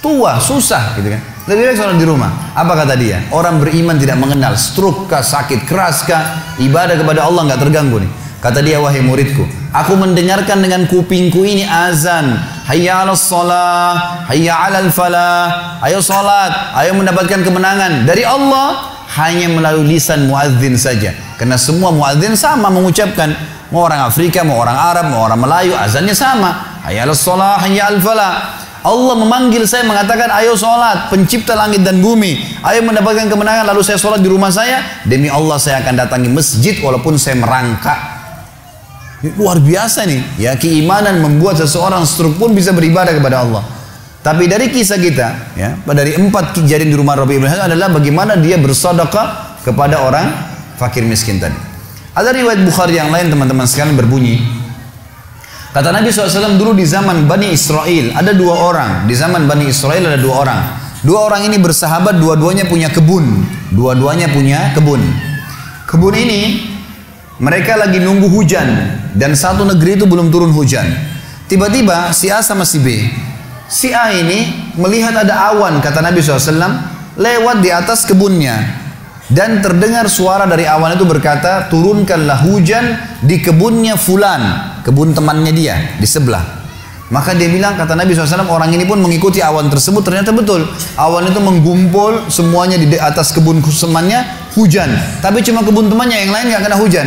tua, 0.00 0.40
susah, 0.40 0.96
gitu 1.00 1.10
kan. 1.10 1.20
Lebih 1.44 1.62
baik 1.68 1.76
sholat 1.76 1.96
di 2.00 2.06
rumah. 2.08 2.56
Apa 2.56 2.72
kata 2.72 2.96
dia? 2.96 3.20
Orang 3.28 3.60
beriman 3.60 4.00
tidak 4.00 4.16
mengenal 4.16 4.56
struk 4.56 5.08
kah, 5.08 5.20
sakit 5.20 5.68
keras 5.68 6.08
kah, 6.08 6.56
ibadah 6.56 6.96
kepada 6.96 7.28
Allah 7.28 7.44
nggak 7.44 7.60
terganggu 7.60 8.00
nih. 8.00 8.23
Kata 8.44 8.60
dia, 8.60 8.76
wahai 8.76 9.00
muridku, 9.00 9.48
aku 9.72 9.96
mendengarkan 9.96 10.60
dengan 10.60 10.84
kupingku 10.84 11.48
ini 11.48 11.64
azan. 11.64 12.36
Hayya 12.68 13.00
ala 13.00 13.16
salah, 13.16 14.20
hayya 14.28 14.52
ala 14.52 14.84
falah. 14.92 15.80
Ayo 15.80 16.04
salat, 16.04 16.52
ayo 16.76 16.92
mendapatkan 16.92 17.40
kemenangan. 17.40 18.04
Dari 18.04 18.20
Allah, 18.20 19.00
hanya 19.16 19.48
melalui 19.48 19.96
lisan 19.96 20.28
muadzin 20.28 20.76
saja. 20.76 21.16
Karena 21.40 21.56
semua 21.56 21.88
muadzin 21.88 22.36
sama 22.36 22.68
mengucapkan. 22.68 23.32
Mau 23.72 23.88
orang 23.88 24.12
Afrika, 24.12 24.44
mau 24.44 24.60
orang 24.60 24.76
Arab, 24.76 25.08
mau 25.08 25.24
orang 25.24 25.40
Melayu, 25.40 25.72
azannya 25.72 26.12
sama. 26.12 26.84
Hayya 26.84 27.08
ala 27.08 27.16
salah, 27.16 27.56
hayya 27.64 27.96
al 27.96 27.98
falah. 28.04 28.60
Allah 28.84 29.16
memanggil 29.16 29.64
saya 29.64 29.88
mengatakan 29.88 30.28
ayo 30.44 30.52
sholat 30.52 31.08
pencipta 31.08 31.56
langit 31.56 31.80
dan 31.80 32.04
bumi 32.04 32.60
ayo 32.60 32.84
mendapatkan 32.84 33.32
kemenangan 33.32 33.64
lalu 33.64 33.80
saya 33.80 33.96
sholat 33.96 34.20
di 34.20 34.28
rumah 34.28 34.52
saya 34.52 35.00
demi 35.08 35.32
Allah 35.32 35.56
saya 35.56 35.80
akan 35.80 36.04
datangi 36.04 36.28
masjid 36.28 36.76
walaupun 36.84 37.16
saya 37.16 37.40
merangkak 37.40 38.13
Luar 39.40 39.56
biasa 39.62 40.04
nih. 40.04 40.20
Ya 40.36 40.52
keimanan 40.58 41.24
membuat 41.24 41.56
seseorang 41.56 42.04
struk 42.04 42.36
pun 42.36 42.52
bisa 42.52 42.76
beribadah 42.76 43.16
kepada 43.16 43.40
Allah. 43.40 43.64
Tapi 44.24 44.48
dari 44.48 44.72
kisah 44.72 44.96
kita, 44.96 45.52
ya, 45.52 45.76
dari 45.84 46.16
empat 46.16 46.56
kejadian 46.56 46.88
di 46.88 46.96
rumah 46.96 47.12
Rabi 47.12 47.36
Ibrahim 47.36 47.60
adalah 47.60 47.92
bagaimana 47.92 48.40
dia 48.40 48.56
bersedekah 48.56 49.60
kepada 49.60 50.00
orang 50.00 50.32
fakir 50.80 51.04
miskin 51.04 51.36
tadi. 51.36 51.56
Ada 52.16 52.32
riwayat 52.32 52.64
Bukhari 52.64 52.96
yang 52.96 53.12
lain 53.12 53.28
teman-teman 53.28 53.68
sekalian 53.68 54.00
berbunyi, 54.00 54.40
Kata 55.74 55.90
Nabi 55.90 56.06
SAW 56.14 56.54
dulu 56.54 56.78
di 56.78 56.86
zaman 56.86 57.26
Bani 57.26 57.50
Israel 57.50 58.14
ada 58.14 58.30
dua 58.30 58.54
orang. 58.62 59.10
Di 59.10 59.14
zaman 59.18 59.50
Bani 59.50 59.66
Israel 59.66 60.06
ada 60.06 60.22
dua 60.22 60.46
orang. 60.46 60.60
Dua 61.02 61.26
orang 61.26 61.50
ini 61.50 61.58
bersahabat, 61.58 62.22
dua-duanya 62.22 62.70
punya 62.70 62.86
kebun. 62.94 63.42
Dua-duanya 63.74 64.30
punya 64.30 64.70
kebun. 64.70 65.02
Kebun 65.90 66.14
ini 66.14 66.62
mereka 67.42 67.74
lagi 67.74 67.98
nunggu 67.98 68.30
hujan 68.30 69.02
dan 69.14 69.32
satu 69.38 69.62
negeri 69.62 69.96
itu 69.96 70.04
belum 70.04 70.28
turun 70.28 70.50
hujan. 70.50 70.84
Tiba-tiba 71.46 72.10
si 72.10 72.28
A 72.28 72.42
sama 72.42 72.66
si 72.66 72.82
B. 72.82 73.08
Si 73.70 73.94
A 73.94 74.12
ini 74.12 74.70
melihat 74.76 75.14
ada 75.16 75.54
awan 75.54 75.80
kata 75.80 76.04
Nabi 76.04 76.20
SAW 76.20 76.50
lewat 77.16 77.62
di 77.62 77.70
atas 77.70 78.04
kebunnya 78.04 78.82
dan 79.32 79.64
terdengar 79.64 80.04
suara 80.10 80.44
dari 80.44 80.68
awan 80.68 80.98
itu 80.98 81.06
berkata 81.08 81.70
turunkanlah 81.72 82.44
hujan 82.44 82.98
di 83.24 83.40
kebunnya 83.40 83.96
fulan 83.96 84.76
kebun 84.84 85.16
temannya 85.16 85.52
dia 85.56 85.96
di 85.96 86.04
sebelah 86.04 86.64
maka 87.12 87.36
dia 87.36 87.46
bilang 87.52 87.76
kata 87.76 87.94
Nabi 87.94 88.16
SAW 88.16 88.48
orang 88.48 88.72
ini 88.72 88.88
pun 88.88 88.98
mengikuti 88.98 89.44
awan 89.44 89.68
tersebut 89.68 90.02
ternyata 90.02 90.32
betul 90.32 90.64
awan 90.96 91.28
itu 91.28 91.40
menggumpul 91.40 92.32
semuanya 92.32 92.80
di 92.80 92.96
atas 92.96 93.30
kebun 93.36 93.60
temannya 93.60 94.24
hujan. 94.56 94.88
Tapi 95.20 95.44
cuma 95.44 95.60
kebun 95.60 95.92
temannya 95.92 96.24
yang 96.24 96.32
lain 96.32 96.46
nggak 96.50 96.62
kena 96.64 96.76
hujan. 96.80 97.06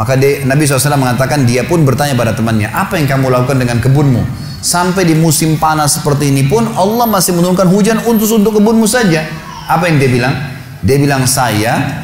Maka 0.00 0.16
dia, 0.16 0.40
Nabi 0.48 0.64
SAW 0.64 0.96
mengatakan 0.96 1.44
dia 1.44 1.60
pun 1.68 1.84
bertanya 1.84 2.16
pada 2.16 2.32
temannya, 2.32 2.72
apa 2.72 2.96
yang 2.96 3.04
kamu 3.04 3.28
lakukan 3.28 3.60
dengan 3.60 3.84
kebunmu? 3.84 4.24
Sampai 4.64 5.04
di 5.04 5.12
musim 5.12 5.60
panas 5.60 6.00
seperti 6.00 6.32
ini 6.32 6.48
pun 6.48 6.64
Allah 6.72 7.04
masih 7.04 7.36
menurunkan 7.36 7.68
hujan 7.68 8.00
untuk 8.08 8.24
untuk 8.32 8.56
kebunmu 8.56 8.88
saja. 8.88 9.28
Apa 9.68 9.92
yang 9.92 10.00
dia 10.00 10.08
bilang? 10.08 10.32
Dia 10.80 10.96
bilang 10.96 11.28
saya 11.28 12.00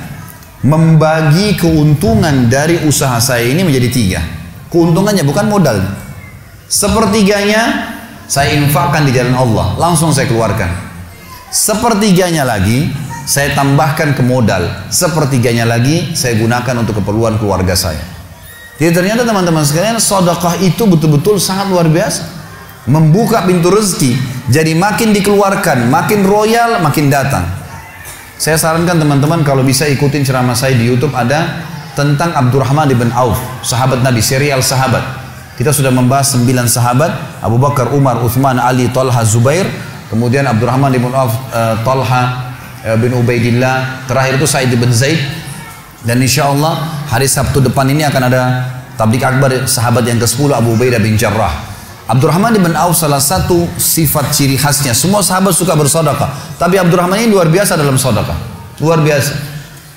membagi 0.60 1.56
keuntungan 1.56 2.52
dari 2.52 2.84
usaha 2.84 3.16
saya 3.16 3.48
ini 3.48 3.64
menjadi 3.64 3.88
tiga. 3.88 4.20
Keuntungannya 4.68 5.24
bukan 5.24 5.48
modal. 5.48 5.80
Sepertiganya 6.68 7.96
saya 8.28 8.60
infakkan 8.60 9.08
di 9.08 9.16
jalan 9.16 9.32
Allah, 9.32 9.72
langsung 9.80 10.12
saya 10.12 10.28
keluarkan. 10.28 10.68
Sepertiganya 11.48 12.44
lagi 12.44 12.92
saya 13.26 13.52
tambahkan 13.58 14.14
ke 14.14 14.22
modal. 14.22 14.86
Sepertiganya 14.86 15.66
lagi 15.66 16.14
saya 16.14 16.38
gunakan 16.38 16.86
untuk 16.86 17.02
keperluan 17.02 17.36
keluarga 17.42 17.74
saya. 17.74 18.00
Jadi 18.78 18.92
ternyata 18.94 19.26
teman-teman 19.26 19.66
sekalian, 19.66 19.98
sodakah 19.98 20.54
itu 20.62 20.86
betul-betul 20.86 21.42
sangat 21.42 21.66
luar 21.74 21.90
biasa. 21.90 22.22
Membuka 22.86 23.42
pintu 23.42 23.74
rezeki. 23.74 24.14
Jadi 24.46 24.78
makin 24.78 25.10
dikeluarkan, 25.10 25.90
makin 25.90 26.22
royal, 26.22 26.78
makin 26.78 27.10
datang. 27.10 27.42
Saya 28.38 28.54
sarankan 28.54 29.00
teman-teman 29.00 29.42
kalau 29.42 29.66
bisa 29.66 29.90
ikutin 29.90 30.22
ceramah 30.22 30.54
saya 30.54 30.78
di 30.78 30.86
Youtube 30.86 31.10
ada 31.16 31.66
tentang 31.96 32.30
Abdurrahman 32.36 32.86
ibn 32.92 33.08
Auf, 33.16 33.40
sahabat 33.64 34.04
Nabi, 34.04 34.20
serial 34.22 34.60
sahabat. 34.60 35.02
Kita 35.56 35.72
sudah 35.72 35.88
membahas 35.88 36.36
sembilan 36.36 36.68
sahabat, 36.68 37.40
Abu 37.40 37.56
Bakar, 37.56 37.90
Umar, 37.96 38.20
Uthman, 38.20 38.60
Ali, 38.60 38.92
Talha, 38.92 39.24
Zubair, 39.24 39.64
kemudian 40.12 40.44
Abdurrahman 40.44 40.92
ibn 40.92 41.08
Auf, 41.16 41.32
uh, 41.48 41.80
Talha, 41.80 42.45
bin 42.94 43.10
Ubaidillah, 43.18 44.06
terakhir 44.06 44.38
itu 44.38 44.46
Said 44.46 44.70
bin 44.70 44.94
Zaid. 44.94 45.18
Dan 46.06 46.22
insya 46.22 46.46
Allah 46.54 47.02
hari 47.10 47.26
Sabtu 47.26 47.58
depan 47.58 47.90
ini 47.90 48.06
akan 48.06 48.22
ada 48.30 48.42
tablik 48.94 49.26
akbar 49.26 49.66
sahabat 49.66 50.06
yang 50.06 50.22
ke-10 50.22 50.54
Abu 50.54 50.78
Ubaidah 50.78 51.02
bin 51.02 51.18
Jarrah. 51.18 51.50
Abdurrahman 52.06 52.54
bin 52.54 52.78
Auf 52.78 52.94
salah 52.94 53.18
satu 53.18 53.66
sifat 53.74 54.30
ciri 54.30 54.54
khasnya. 54.54 54.94
Semua 54.94 55.26
sahabat 55.26 55.50
suka 55.50 55.74
bersodakah. 55.74 56.30
Tapi 56.54 56.78
Abdurrahman 56.78 57.18
ini 57.18 57.34
luar 57.34 57.50
biasa 57.50 57.74
dalam 57.74 57.98
sodakah. 57.98 58.38
Luar 58.78 59.02
biasa. 59.02 59.34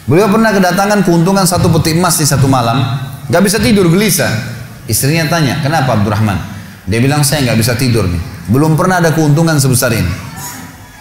Beliau 0.09 0.25
pernah 0.25 0.49
kedatangan 0.49 1.05
keuntungan 1.05 1.45
satu 1.45 1.69
peti 1.69 1.93
emas 1.93 2.17
di 2.17 2.25
satu 2.25 2.49
malam. 2.49 2.81
Gak 3.29 3.45
bisa 3.45 3.61
tidur 3.61 3.85
gelisah. 3.93 4.57
Istrinya 4.89 5.29
tanya, 5.29 5.61
kenapa 5.61 5.93
Abdurrahman? 5.93 6.41
Dia 6.89 6.97
bilang 6.97 7.21
saya 7.21 7.45
nggak 7.45 7.61
bisa 7.61 7.77
tidur 7.77 8.09
nih. 8.09 8.49
Belum 8.49 8.73
pernah 8.73 8.97
ada 8.97 9.13
keuntungan 9.13 9.61
sebesar 9.61 9.93
ini. 9.93 10.09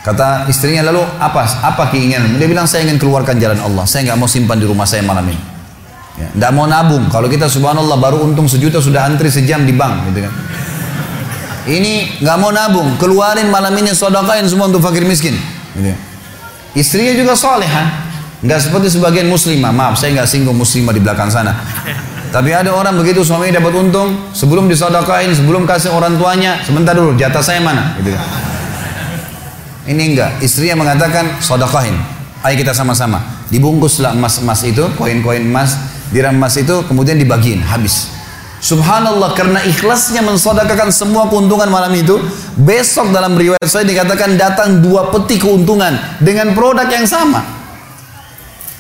Kata 0.08 0.48
istrinya 0.48 0.88
lalu 0.88 1.04
apa 1.20 1.44
apa 1.60 1.92
keinginan? 1.92 2.40
Dia 2.40 2.48
bilang 2.48 2.64
saya 2.64 2.88
ingin 2.88 2.96
keluarkan 2.96 3.36
jalan 3.36 3.60
Allah. 3.60 3.84
Saya 3.84 4.08
nggak 4.08 4.16
mau 4.16 4.24
simpan 4.24 4.56
di 4.56 4.64
rumah 4.64 4.88
saya 4.88 5.04
malam 5.04 5.20
ini. 5.28 5.36
Ya, 6.16 6.32
nggak 6.32 6.50
mau 6.56 6.64
nabung. 6.64 7.12
Kalau 7.12 7.28
kita 7.28 7.44
subhanallah 7.44 8.00
baru 8.00 8.24
untung 8.24 8.48
sejuta 8.48 8.80
sudah 8.80 9.04
antri 9.04 9.28
sejam 9.28 9.68
di 9.68 9.76
bank, 9.76 10.08
gitu 10.08 10.24
kan? 10.24 10.32
Ini 11.68 12.24
nggak 12.24 12.36
mau 12.40 12.48
nabung, 12.48 12.96
keluarin 12.96 13.52
malam 13.52 13.76
ini 13.76 13.92
sodakain 13.92 14.48
semua 14.48 14.72
untuk 14.72 14.80
fakir 14.80 15.04
miskin. 15.04 15.36
Gitu. 15.76 15.92
Istrinya 16.72 17.12
juga 17.12 17.36
solehah, 17.36 18.08
nggak 18.40 18.60
seperti 18.64 18.88
sebagian 18.88 19.28
muslimah. 19.28 19.76
Maaf, 19.76 20.00
saya 20.00 20.16
nggak 20.16 20.24
singgung 20.24 20.56
muslimah 20.56 20.96
di 20.96 21.04
belakang 21.04 21.28
sana. 21.28 21.52
Tapi 22.32 22.56
ada 22.56 22.72
orang 22.72 22.96
begitu 22.96 23.20
suaminya 23.20 23.60
dapat 23.60 23.76
untung, 23.76 24.32
sebelum 24.32 24.72
disodakain, 24.72 25.36
sebelum 25.36 25.68
kasih 25.68 25.92
orang 25.92 26.16
tuanya, 26.16 26.64
sebentar 26.64 26.96
dulu, 26.96 27.12
jatah 27.20 27.44
saya 27.44 27.60
mana? 27.60 27.92
Gitu 28.00 28.16
kan. 28.16 28.47
Ini 29.88 30.02
enggak. 30.12 30.30
Istrinya 30.44 30.84
mengatakan 30.84 31.40
sodakahin. 31.40 31.96
Ayo 32.44 32.54
kita 32.60 32.76
sama-sama. 32.76 33.24
Dibungkuslah 33.48 34.12
emas-emas 34.12 34.60
itu, 34.68 34.84
koin-koin 35.00 35.40
emas, 35.40 35.80
dirham 36.12 36.36
emas 36.36 36.60
itu, 36.60 36.84
kemudian 36.84 37.16
dibagiin, 37.16 37.64
habis. 37.64 38.12
Subhanallah 38.58 39.32
karena 39.38 39.64
ikhlasnya 39.64 40.20
mensodakakan 40.20 40.90
semua 40.90 41.30
keuntungan 41.30 41.70
malam 41.70 41.94
itu 41.94 42.18
Besok 42.58 43.14
dalam 43.14 43.38
riwayat 43.38 43.62
saya 43.62 43.86
dikatakan 43.86 44.34
datang 44.34 44.82
dua 44.82 45.14
peti 45.14 45.38
keuntungan 45.38 45.94
Dengan 46.18 46.58
produk 46.58 46.90
yang 46.90 47.06
sama 47.06 47.38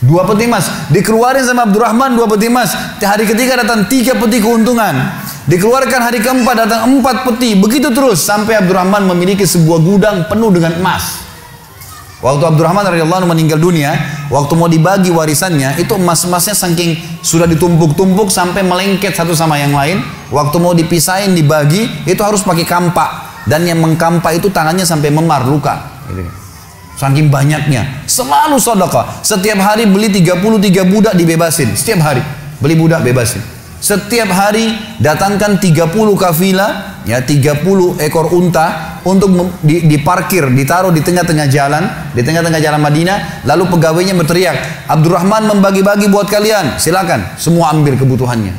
Dua 0.02 0.26
peti 0.26 0.50
emas 0.50 0.66
Dikeluarin 0.90 1.46
sama 1.46 1.62
Abdurrahman 1.70 2.18
dua 2.18 2.26
peti 2.26 2.50
emas 2.50 2.74
Hari 2.98 3.22
ketiga 3.22 3.62
datang 3.62 3.86
tiga 3.86 4.18
peti 4.18 4.42
keuntungan 4.42 4.98
Dikeluarkan 5.48 6.00
hari 6.04 6.20
keempat 6.20 6.54
datang 6.68 6.92
empat 6.92 7.24
peti. 7.24 7.56
Begitu 7.56 7.88
terus 7.88 8.20
sampai 8.20 8.60
Abdurrahman 8.60 9.08
memiliki 9.08 9.48
sebuah 9.48 9.80
gudang 9.80 10.16
penuh 10.28 10.52
dengan 10.52 10.76
emas. 10.76 11.24
Waktu 12.20 12.52
Abdurrahman 12.52 12.84
radhiyallahu 12.84 13.24
meninggal 13.24 13.56
dunia, 13.56 13.96
waktu 14.28 14.52
mau 14.58 14.68
dibagi 14.68 15.08
warisannya, 15.08 15.80
itu 15.80 15.96
emas-emasnya 15.96 16.52
saking 16.52 17.00
sudah 17.24 17.48
ditumpuk-tumpuk 17.48 18.28
sampai 18.28 18.60
melengket 18.60 19.16
satu 19.16 19.32
sama 19.32 19.56
yang 19.56 19.72
lain. 19.72 20.04
Waktu 20.28 20.56
mau 20.60 20.76
dipisahin, 20.76 21.32
dibagi, 21.32 21.88
itu 22.04 22.20
harus 22.20 22.44
pakai 22.44 22.68
kampak. 22.68 23.08
Dan 23.48 23.64
yang 23.64 23.80
mengkampak 23.80 24.36
itu 24.36 24.52
tangannya 24.52 24.84
sampai 24.84 25.08
memar, 25.08 25.48
luka. 25.48 26.04
Gitu. 26.12 26.28
Saking 27.00 27.32
banyaknya. 27.32 28.04
Selalu 28.04 28.60
sodaka. 28.60 29.24
Setiap 29.24 29.56
hari 29.64 29.88
beli 29.88 30.12
33 30.12 30.84
budak 30.84 31.14
dibebasin. 31.16 31.72
Setiap 31.72 32.04
hari. 32.04 32.20
Beli 32.60 32.74
budak 32.76 33.00
bebasin. 33.00 33.57
Setiap 33.78 34.26
hari 34.34 34.74
datangkan 34.98 35.62
30 35.62 35.86
kafilah, 36.18 36.98
ya 37.06 37.22
30 37.22 37.62
ekor 38.02 38.26
unta 38.34 38.98
untuk 39.06 39.54
diparkir, 39.62 40.50
ditaruh 40.50 40.90
di 40.90 40.98
tengah-tengah 40.98 41.46
jalan, 41.46 41.86
di 42.10 42.26
tengah-tengah 42.26 42.58
jalan 42.58 42.82
Madinah, 42.82 43.46
lalu 43.46 43.70
pegawainya 43.70 44.18
berteriak, 44.18 44.90
Abdurrahman 44.90 45.46
membagi-bagi 45.46 46.10
buat 46.10 46.26
kalian, 46.26 46.82
silakan, 46.82 47.38
semua 47.38 47.70
ambil 47.70 47.94
kebutuhannya. 47.94 48.50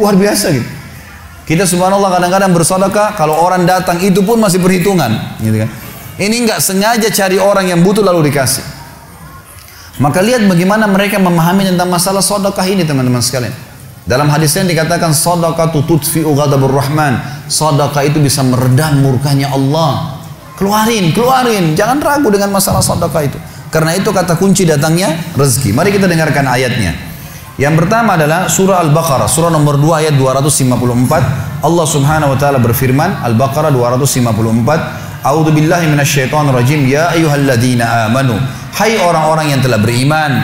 Luar 0.00 0.16
biasa 0.16 0.56
gitu. 0.56 0.68
Kita 1.44 1.68
subhanallah 1.68 2.08
kadang-kadang 2.08 2.56
bersedekah, 2.56 3.20
kalau 3.20 3.36
orang 3.36 3.68
datang 3.68 4.00
itu 4.00 4.24
pun 4.24 4.40
masih 4.40 4.56
perhitungan, 4.56 5.36
gitu 5.44 5.60
kan. 5.60 5.70
Ini 6.16 6.48
nggak 6.48 6.64
sengaja 6.64 7.08
cari 7.12 7.36
orang 7.36 7.68
yang 7.68 7.84
butuh 7.84 8.00
lalu 8.00 8.32
dikasih. 8.32 8.64
Maka 10.00 10.24
lihat 10.24 10.48
bagaimana 10.48 10.88
mereka 10.88 11.20
memahami 11.20 11.68
tentang 11.68 11.92
masalah 11.92 12.24
sedekah 12.24 12.64
ini 12.64 12.88
teman-teman 12.88 13.20
sekalian. 13.20 13.52
Dalam 14.10 14.26
hadis 14.26 14.58
yang 14.58 14.66
dikatakan 14.66 15.14
sadaqatu 15.14 15.86
tudfi'u 15.86 16.34
ghadabur 16.34 16.74
rahman. 16.74 17.22
Sadaqah 17.46 18.10
itu 18.10 18.18
bisa 18.18 18.42
meredam 18.42 19.06
murkanya 19.06 19.54
Allah. 19.54 20.18
Keluarin, 20.58 21.14
keluarin. 21.14 21.78
Jangan 21.78 22.02
ragu 22.02 22.26
dengan 22.26 22.50
masalah 22.50 22.82
sadaqah 22.82 23.22
itu. 23.22 23.38
Karena 23.70 23.94
itu 23.94 24.10
kata 24.10 24.34
kunci 24.34 24.66
datangnya 24.66 25.14
rezeki. 25.38 25.70
Mari 25.70 25.94
kita 25.94 26.10
dengarkan 26.10 26.42
ayatnya. 26.50 26.90
Yang 27.54 27.86
pertama 27.86 28.18
adalah 28.18 28.50
surah 28.50 28.82
Al-Baqarah, 28.82 29.30
surah 29.30 29.54
nomor 29.54 29.78
2 29.78 30.02
ayat 30.02 30.14
254. 30.18 31.62
Allah 31.62 31.86
Subhanahu 31.86 32.34
wa 32.34 32.38
taala 32.40 32.58
berfirman, 32.58 33.22
Al-Baqarah 33.22 33.70
254, 33.70 35.22
A'udzu 35.22 35.54
billahi 35.54 35.86
rajim. 36.50 36.80
Ya 36.88 37.14
ayyuhalladzina 37.14 38.10
amanu. 38.10 38.42
Hai 38.74 38.98
orang-orang 38.98 39.54
yang 39.54 39.60
telah 39.62 39.78
beriman, 39.78 40.40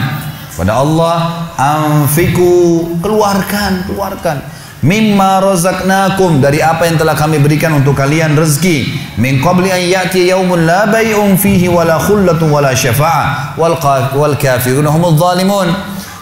pada 0.57 0.81
Allah 0.81 1.47
anfiku 1.53 2.81
keluarkan 2.97 3.85
keluarkan 3.85 4.41
mimma 4.81 5.37
razaqnakum 5.45 6.41
dari 6.41 6.65
apa 6.65 6.89
yang 6.89 6.97
telah 6.97 7.13
kami 7.13 7.37
berikan 7.37 7.77
untuk 7.77 7.93
kalian 7.93 8.33
rezeki 8.33 8.89
min 9.21 9.37
qabli 9.37 9.69
an 9.69 9.81
ya'ti 9.81 10.33
yaumun 10.33 10.65
la 10.65 10.89
bay'un 10.89 11.37
fihi 11.37 11.69
wala 11.69 12.01
khullatun 12.01 12.49
wala 12.49 12.73
syafa'ah 12.73 13.53
wal 13.53 13.77
wal 14.17 14.33
kafirun 14.33 14.89
humul 14.89 15.13
zalimun 15.13 15.69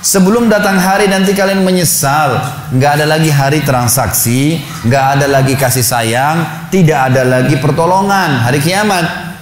Sebelum 0.06 0.54
datang 0.54 0.78
hari 0.78 1.10
nanti 1.10 1.34
kalian 1.34 1.66
menyesal. 1.66 2.38
Nggak 2.70 3.02
ada 3.02 3.06
lagi 3.10 3.34
hari 3.34 3.66
transaksi, 3.66 4.62
nggak 4.86 5.18
ada 5.18 5.26
lagi 5.26 5.58
kasih 5.58 5.82
sayang, 5.82 6.70
tidak 6.70 7.10
ada 7.10 7.26
lagi 7.26 7.58
pertolongan. 7.58 8.38
Hari 8.46 8.62
kiamat. 8.62 9.35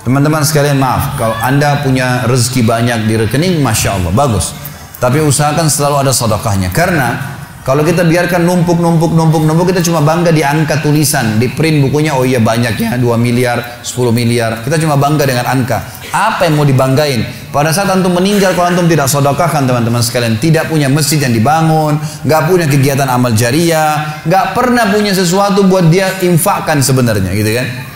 Teman-teman 0.00 0.40
sekalian 0.40 0.80
maaf, 0.80 1.20
kalau 1.20 1.36
anda 1.44 1.84
punya 1.84 2.24
rezeki 2.24 2.64
banyak 2.64 3.04
di 3.04 3.20
rekening, 3.20 3.60
masya 3.60 4.00
Allah, 4.00 4.08
bagus. 4.16 4.56
Tapi 4.96 5.20
usahakan 5.20 5.68
selalu 5.68 6.08
ada 6.08 6.12
sedekahnya. 6.12 6.72
Karena 6.72 7.36
kalau 7.60 7.84
kita 7.84 8.08
biarkan 8.08 8.48
numpuk, 8.48 8.80
numpuk, 8.80 9.12
numpuk, 9.12 9.44
numpuk, 9.44 9.68
kita 9.68 9.84
cuma 9.84 10.00
bangga 10.00 10.32
di 10.32 10.40
angka 10.40 10.80
tulisan, 10.80 11.36
di 11.36 11.52
print 11.52 11.84
bukunya, 11.84 12.16
oh 12.16 12.24
iya 12.24 12.40
banyak 12.40 12.80
ya, 12.80 12.96
2 12.96 13.04
miliar, 13.20 13.84
10 13.84 14.08
miliar. 14.16 14.64
Kita 14.64 14.80
cuma 14.80 14.96
bangga 14.96 15.28
dengan 15.28 15.44
angka. 15.44 15.84
Apa 16.08 16.48
yang 16.48 16.56
mau 16.56 16.64
dibanggain? 16.64 17.52
Pada 17.52 17.68
saat 17.68 17.92
antum 17.92 18.16
meninggal, 18.16 18.56
kalau 18.56 18.72
antum 18.72 18.88
tidak 18.88 19.04
sodokahkan 19.04 19.68
teman-teman 19.68 20.00
sekalian, 20.00 20.40
tidak 20.40 20.72
punya 20.72 20.88
masjid 20.88 21.20
yang 21.20 21.36
dibangun, 21.36 22.00
nggak 22.24 22.42
punya 22.48 22.64
kegiatan 22.64 23.04
amal 23.04 23.36
jariah, 23.36 24.24
nggak 24.24 24.56
pernah 24.56 24.88
punya 24.88 25.12
sesuatu 25.12 25.68
buat 25.68 25.92
dia 25.92 26.08
infakkan 26.24 26.80
sebenarnya, 26.80 27.36
gitu 27.36 27.52
kan? 27.52 27.89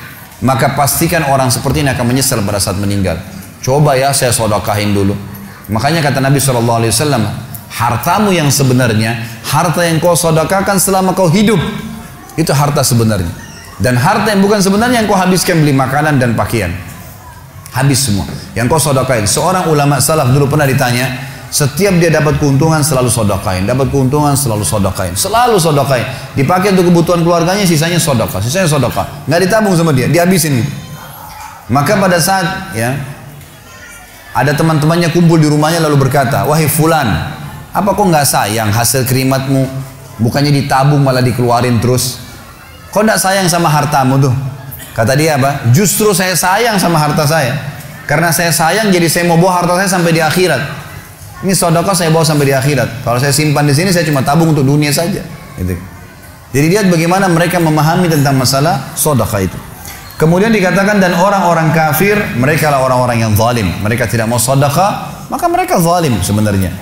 Maka 0.45 0.77
pastikan 0.77 1.25
orang 1.33 1.49
seperti 1.49 1.81
ini 1.81 1.89
akan 1.97 2.05
menyesal 2.05 2.45
pada 2.45 2.61
saat 2.61 2.77
meninggal. 2.77 3.17
Coba 3.65 3.97
ya 3.97 4.13
saya 4.13 4.29
sodokahin 4.29 4.93
dulu. 4.93 5.17
Makanya 5.73 6.05
kata 6.05 6.21
Nabi 6.21 6.37
SAW, 6.37 6.85
hartamu 7.73 8.29
yang 8.29 8.53
sebenarnya, 8.53 9.25
harta 9.49 9.81
yang 9.89 9.97
kau 10.05 10.13
sodakakan 10.13 10.77
selama 10.77 11.17
kau 11.17 11.33
hidup, 11.33 11.57
itu 12.37 12.53
harta 12.53 12.85
sebenarnya. 12.85 13.33
Dan 13.81 13.97
harta 13.97 14.37
yang 14.37 14.45
bukan 14.45 14.61
sebenarnya 14.61 15.01
yang 15.01 15.09
kau 15.09 15.17
habiskan 15.17 15.65
beli 15.65 15.73
makanan 15.73 16.21
dan 16.21 16.37
pakaian. 16.37 16.77
Habis 17.73 18.07
semua. 18.07 18.29
Yang 18.53 18.77
kau 18.77 18.93
sodakain. 18.93 19.25
Seorang 19.25 19.73
ulama 19.73 19.97
salaf 19.99 20.29
dulu 20.29 20.53
pernah 20.53 20.69
ditanya, 20.69 21.34
setiap 21.55 21.95
dia 22.03 22.11
dapat 22.11 22.43
keuntungan 22.43 22.83
selalu 22.83 23.07
sodakain, 23.07 23.63
dapat 23.63 23.87
keuntungan 23.87 24.35
selalu 24.35 24.67
sodakain, 24.67 25.15
selalu 25.15 25.55
sodakain. 25.63 26.03
Dipakai 26.35 26.75
untuk 26.75 26.91
kebutuhan 26.91 27.23
keluarganya, 27.23 27.63
sisanya 27.63 28.03
sodaka, 28.03 28.43
sisanya 28.43 28.67
sodaka. 28.67 29.07
Nggak 29.31 29.47
ditabung 29.47 29.79
sama 29.79 29.95
dia, 29.95 30.11
dihabisin. 30.11 30.67
Maka 31.71 31.95
pada 31.95 32.19
saat 32.19 32.75
ya 32.75 32.99
ada 34.35 34.51
teman-temannya 34.51 35.15
kumpul 35.15 35.39
di 35.39 35.47
rumahnya 35.47 35.79
lalu 35.79 36.11
berkata, 36.11 36.43
wahai 36.43 36.67
fulan, 36.67 37.07
apa 37.71 37.87
kok 37.95 38.03
nggak 38.03 38.27
sayang 38.27 38.75
hasil 38.75 39.07
kerimatmu? 39.07 39.63
Bukannya 40.19 40.51
ditabung 40.51 41.07
malah 41.07 41.23
dikeluarin 41.23 41.79
terus. 41.79 42.19
Kok 42.91 42.99
nggak 43.07 43.23
sayang 43.23 43.47
sama 43.47 43.71
hartamu 43.71 44.19
tuh? 44.19 44.35
Kata 44.91 45.15
dia 45.15 45.39
apa? 45.39 45.71
Justru 45.71 46.11
saya 46.11 46.35
sayang 46.35 46.83
sama 46.83 46.99
harta 46.99 47.23
saya. 47.31 47.55
Karena 48.11 48.35
saya 48.35 48.51
sayang 48.51 48.91
jadi 48.91 49.07
saya 49.07 49.31
mau 49.31 49.39
bawa 49.39 49.63
harta 49.63 49.79
saya 49.79 49.87
sampai 49.87 50.11
di 50.11 50.19
akhirat. 50.19 50.84
Ini 51.45 51.53
sodoko 51.53 51.93
saya 51.93 52.09
bawa 52.09 52.25
sampai 52.25 52.49
di 52.49 52.55
akhirat. 52.57 53.05
Kalau 53.05 53.21
saya 53.21 53.29
simpan 53.29 53.69
di 53.69 53.77
sini 53.77 53.93
saya 53.93 54.09
cuma 54.09 54.25
tabung 54.25 54.57
untuk 54.57 54.65
dunia 54.65 54.89
saja. 54.89 55.21
Gitu. 55.61 55.77
Jadi 56.57 56.67
lihat 56.73 56.89
bagaimana 56.89 57.29
mereka 57.29 57.61
memahami 57.61 58.09
tentang 58.09 58.41
masalah 58.41 58.97
sodaka 58.97 59.45
itu. 59.45 59.59
Kemudian 60.17 60.55
dikatakan 60.55 61.03
dan 61.03 61.13
orang-orang 61.19 61.75
kafir 61.77 62.17
mereka 62.41 62.73
lah 62.73 62.81
orang-orang 62.81 63.21
yang 63.29 63.33
zalim. 63.37 63.69
Mereka 63.85 64.09
tidak 64.09 64.25
mau 64.25 64.41
sodaka 64.41 65.13
maka 65.29 65.45
mereka 65.53 65.77
zalim 65.77 66.17
sebenarnya. 66.25 66.73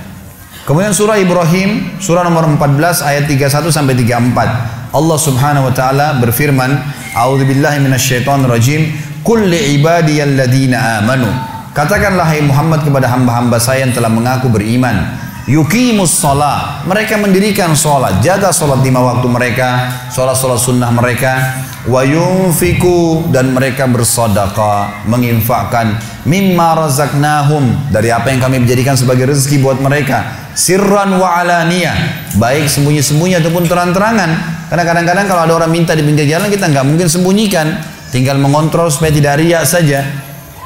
Kemudian 0.62 0.94
surah 0.94 1.18
Ibrahim, 1.18 1.98
surah 1.98 2.22
nomor 2.22 2.46
14 2.46 3.02
ayat 3.02 3.26
31 3.26 3.66
sampai 3.74 3.98
34. 3.98 4.94
Allah 4.94 5.18
Subhanahu 5.18 5.66
wa 5.66 5.74
taala 5.74 6.22
berfirman, 6.22 6.70
A'udzu 7.18 7.50
billahi 7.50 7.82
minasyaitonir 7.82 8.46
rajim, 8.46 8.94
"Qul 9.26 9.50
li 9.50 9.74
ibadiyalladzina 9.80 11.02
amanu." 11.02 11.51
Katakanlah 11.72 12.28
hai 12.28 12.44
Muhammad 12.44 12.84
kepada 12.84 13.08
hamba-hamba 13.08 13.56
saya 13.56 13.88
yang 13.88 13.96
telah 13.96 14.12
mengaku 14.12 14.52
beriman, 14.52 15.08
yuqimus 15.48 16.20
salat. 16.20 16.84
Mereka 16.84 17.16
mendirikan 17.16 17.72
salat, 17.72 18.20
jaga 18.20 18.52
salat 18.52 18.84
lima 18.84 19.00
waktu 19.00 19.24
mereka, 19.24 19.88
salat-salat 20.12 20.60
sunnah 20.60 20.92
mereka, 20.92 21.64
wa 21.88 22.04
yunfiku 22.04 23.24
dan 23.32 23.56
mereka 23.56 23.88
bersedekah, 23.88 25.08
menginfakkan 25.08 25.96
mimma 26.28 26.76
razaqnahum 26.76 27.88
dari 27.88 28.12
apa 28.12 28.28
yang 28.28 28.44
kami 28.44 28.60
menjadikan 28.60 28.92
sebagai 28.92 29.32
rezeki 29.32 29.64
buat 29.64 29.80
mereka 29.80 30.28
sirran 30.52 31.16
wa 31.16 31.40
alaniyah 31.40 32.28
baik 32.36 32.68
sembunyi-sembunyi 32.68 33.40
ataupun 33.40 33.64
terang-terangan. 33.64 34.30
Karena 34.68 34.84
kadang-kadang 34.84 35.24
kalau 35.24 35.48
ada 35.48 35.54
orang 35.64 35.72
minta 35.72 35.96
di 35.96 36.04
pinggir 36.04 36.28
jalan 36.28 36.52
kita 36.52 36.68
nggak 36.68 36.84
mungkin 36.84 37.08
sembunyikan. 37.08 37.80
Tinggal 38.12 38.36
mengontrol 38.36 38.92
supaya 38.92 39.08
tidak 39.08 39.40
riak 39.40 39.64
saja 39.64 40.04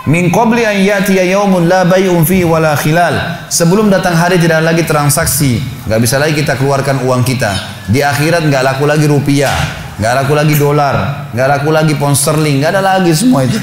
min 0.06 0.30
qabli 0.30 0.62
an 0.66 0.78
yatiya 0.78 1.26
yaumun 1.26 1.66
la 1.68 1.84
bay'un 1.84 2.22
fihi 2.22 2.46
wala 2.46 2.74
khilal. 2.78 3.46
Sebelum 3.50 3.90
datang 3.90 4.14
hari 4.14 4.38
tidak 4.38 4.62
lagi 4.62 4.86
transaksi. 4.86 5.58
Nggak 5.86 6.00
bisa 6.02 6.16
lagi 6.16 6.34
kita 6.38 6.54
keluarkan 6.56 7.04
uang 7.04 7.26
kita. 7.26 7.52
Di 7.90 8.02
akhirat 8.02 8.46
nggak 8.46 8.62
laku 8.62 8.86
lagi 8.86 9.06
rupiah 9.06 9.84
nggak 9.96 10.12
laku 10.12 10.36
lagi 10.36 10.54
dolar 10.60 10.96
nggak 11.32 11.48
laku 11.56 11.72
lagi 11.72 11.96
pound 11.96 12.12
sterling 12.12 12.60
nggak 12.60 12.70
ada 12.76 12.82
lagi 12.84 13.12
semua 13.16 13.48
itu. 13.48 13.56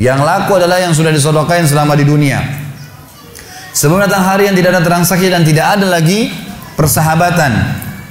Yang 0.00 0.20
laku 0.24 0.56
adalah 0.56 0.80
yang 0.80 0.92
sudah 0.92 1.12
disodokain 1.12 1.64
selama 1.68 1.96
di 1.96 2.04
dunia. 2.04 2.40
Sebelum 3.72 4.04
datang 4.04 4.24
hari 4.24 4.48
yang 4.48 4.56
tidak 4.56 4.76
ada 4.76 4.82
transaksi 4.84 5.32
dan 5.32 5.44
tidak 5.44 5.78
ada 5.78 5.86
lagi 5.88 6.28
persahabatan. 6.76 7.52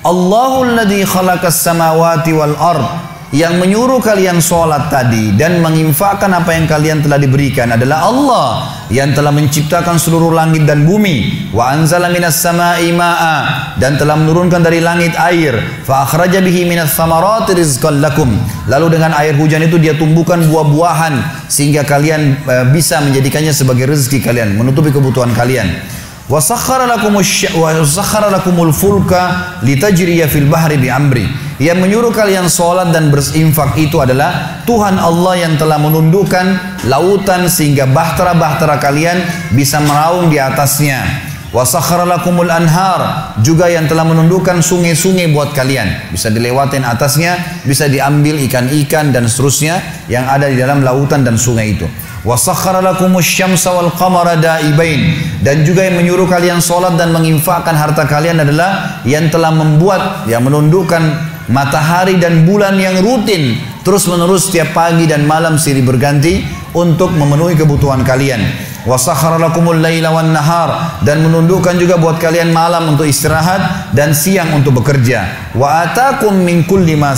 Allahul 0.02 0.74
ladzi 0.74 1.06
khalaqas 1.06 1.62
samawati 1.62 2.32
wal 2.34 2.58
ard 2.58 3.11
yang 3.32 3.64
menyuruh 3.64 4.04
kalian 4.04 4.44
sholat 4.44 4.92
tadi 4.92 5.32
dan 5.40 5.64
menginfakkan 5.64 6.28
apa 6.36 6.52
yang 6.52 6.68
kalian 6.68 7.00
telah 7.00 7.16
diberikan 7.16 7.72
adalah 7.72 8.12
Allah 8.12 8.48
yang 8.92 9.16
telah 9.16 9.32
menciptakan 9.32 9.96
seluruh 9.96 10.36
langit 10.36 10.68
dan 10.68 10.84
bumi. 10.84 11.48
Wa 11.56 11.72
anzala 11.72 12.12
minas 12.12 12.44
sama'i 12.44 12.92
ma'a 12.92 13.72
dan 13.80 13.96
telah 13.96 14.20
menurunkan 14.20 14.60
dari 14.60 14.84
langit 14.84 15.16
air. 15.16 15.56
Fa 15.88 16.04
akhraja 16.04 16.44
bihi 16.44 16.68
minas 16.68 16.92
samarati 16.92 17.56
rizqan 17.56 18.04
lakum. 18.04 18.36
Lalu 18.68 19.00
dengan 19.00 19.16
air 19.16 19.40
hujan 19.40 19.64
itu 19.64 19.80
dia 19.80 19.96
tumbuhkan 19.96 20.44
buah-buahan 20.52 21.48
sehingga 21.48 21.88
kalian 21.88 22.36
uh, 22.44 22.68
bisa 22.76 23.00
menjadikannya 23.00 23.56
sebagai 23.56 23.88
rezeki 23.88 24.20
kalian 24.28 24.60
menutupi 24.60 24.92
kebutuhan 24.92 25.32
kalian 25.32 25.72
Lakumul 28.32 28.72
fulka 28.72 29.60
fil 30.32 30.48
bahri 30.48 30.80
bi. 30.80 30.88
Yang 31.60 31.78
menyuruh 31.84 32.16
kalian 32.16 32.48
sholat 32.48 32.96
dan 32.96 33.12
berinfak 33.12 33.76
itu 33.76 34.00
adalah 34.00 34.64
Tuhan 34.64 34.96
Allah 34.96 35.44
yang 35.44 35.60
telah 35.60 35.76
menundukkan 35.76 36.80
lautan 36.88 37.52
sehingga 37.52 37.84
bahtera-bahtera 37.84 38.80
kalian 38.80 39.20
bisa 39.52 39.84
meraung 39.84 40.32
di 40.32 40.40
atasnya. 40.40 41.31
Lakumul 41.52 42.48
anhar 42.48 43.36
juga 43.44 43.68
yang 43.68 43.84
telah 43.84 44.08
menundukkan 44.08 44.64
sungai-sungai 44.64 45.36
buat 45.36 45.52
kalian. 45.52 46.16
Bisa 46.16 46.32
dilewatin 46.32 46.88
atasnya 46.88 47.36
bisa 47.68 47.92
diambil 47.92 48.40
ikan-ikan 48.48 49.12
dan 49.12 49.28
seterusnya 49.28 49.84
yang 50.08 50.32
ada 50.32 50.48
di 50.48 50.56
dalam 50.56 50.80
lautan 50.80 51.28
dan 51.28 51.36
sungai 51.36 51.76
itu. 51.76 51.92
Lakumus 52.24 53.28
syamsa 53.28 53.76
wal 53.76 53.92
qamara 53.92 54.40
dan 54.40 55.58
juga 55.68 55.82
yang 55.84 56.00
menyuruh 56.00 56.30
kalian 56.30 56.64
sholat 56.64 56.96
dan 56.96 57.12
menginfakkan 57.12 57.76
harta 57.76 58.08
kalian 58.08 58.48
adalah 58.48 59.04
yang 59.04 59.28
telah 59.28 59.52
membuat 59.52 60.32
yang 60.32 60.48
menundukkan 60.48 61.02
matahari 61.52 62.16
dan 62.16 62.48
bulan 62.48 62.80
yang 62.80 63.04
rutin 63.04 63.60
terus 63.84 64.08
menerus 64.08 64.48
setiap 64.48 64.72
pagi 64.72 65.10
dan 65.10 65.28
malam 65.28 65.58
silih 65.60 65.84
berganti 65.84 66.46
untuk 66.78 67.12
memenuhi 67.12 67.58
kebutuhan 67.58 68.06
kalian 68.06 68.71
wasakhara 68.88 69.42
lakumul 69.42 69.78
laila 69.78 70.14
nahar. 70.24 71.02
Dan 71.06 71.26
menundukkan 71.26 71.78
juga 71.78 71.98
buat 71.98 72.22
kalian 72.22 72.54
malam 72.54 72.96
untuk 72.96 73.10
istirahat 73.10 73.92
dan 73.96 74.14
siang 74.14 74.54
untuk 74.54 74.82
bekerja. 74.82 75.52
Wa 75.58 75.90
atakum 75.90 76.36
min 76.42 76.64
kulli 76.66 76.96
ma 76.96 77.18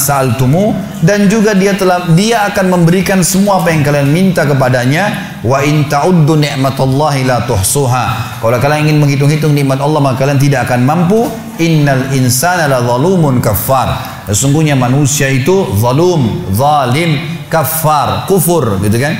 dan 1.04 1.28
juga 1.28 1.52
dia 1.52 1.76
telah 1.76 2.08
dia 2.16 2.48
akan 2.48 2.80
memberikan 2.80 3.20
semua 3.22 3.60
apa 3.60 3.72
yang 3.72 3.84
kalian 3.84 4.08
minta 4.10 4.48
kepadanya. 4.48 5.36
Wa 5.44 5.60
in 5.64 5.92
ta'uddu 5.92 6.40
ni'matallahi 6.40 7.28
la 7.28 7.44
tuhsuha. 7.44 8.40
Kalau 8.40 8.58
kalian 8.64 8.88
ingin 8.88 8.98
menghitung-hitung 9.04 9.52
nikmat 9.52 9.84
Allah 9.84 10.00
maka 10.00 10.24
kalian 10.24 10.40
tidak 10.40 10.72
akan 10.72 10.88
mampu. 10.88 11.28
Innal 11.62 12.10
insana 12.18 12.66
la 12.66 12.82
zalumun 12.82 13.38
kafar 13.38 14.14
sesungguhnya 14.28 14.80
manusia 14.80 15.28
itu 15.28 15.68
zalum 15.76 16.48
zalim 16.56 17.20
kafar 17.52 18.24
kufur 18.26 18.80
gitu 18.80 18.98
kan 18.98 19.20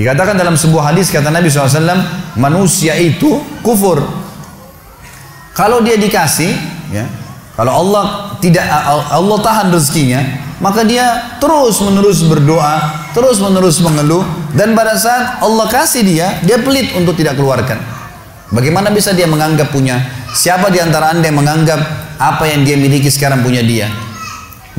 Dikatakan 0.00 0.32
dalam 0.32 0.56
sebuah 0.56 0.96
hadis 0.96 1.12
kata 1.12 1.28
Nabi 1.28 1.52
SAW, 1.52 1.76
manusia 2.40 2.96
itu 2.96 3.36
kufur. 3.60 4.00
Kalau 5.52 5.84
dia 5.84 6.00
dikasih, 6.00 6.56
ya, 6.88 7.04
kalau 7.52 7.84
Allah 7.84 8.32
tidak 8.40 8.64
Allah 9.12 9.38
tahan 9.44 9.68
rezekinya, 9.68 10.24
maka 10.56 10.88
dia 10.88 11.36
terus 11.36 11.84
menerus 11.84 12.24
berdoa, 12.24 13.12
terus 13.12 13.44
menerus 13.44 13.76
mengeluh, 13.84 14.24
dan 14.56 14.72
pada 14.72 14.96
saat 14.96 15.44
Allah 15.44 15.68
kasih 15.68 16.00
dia, 16.00 16.40
dia 16.48 16.56
pelit 16.64 16.96
untuk 16.96 17.12
tidak 17.20 17.36
keluarkan. 17.36 17.76
Bagaimana 18.56 18.88
bisa 18.88 19.12
dia 19.12 19.28
menganggap 19.28 19.68
punya? 19.68 20.00
Siapa 20.32 20.72
di 20.72 20.80
antara 20.80 21.12
anda 21.12 21.28
yang 21.28 21.44
menganggap 21.44 21.76
apa 22.16 22.48
yang 22.48 22.64
dia 22.64 22.80
miliki 22.80 23.12
sekarang 23.12 23.44
punya 23.44 23.60
dia? 23.60 23.92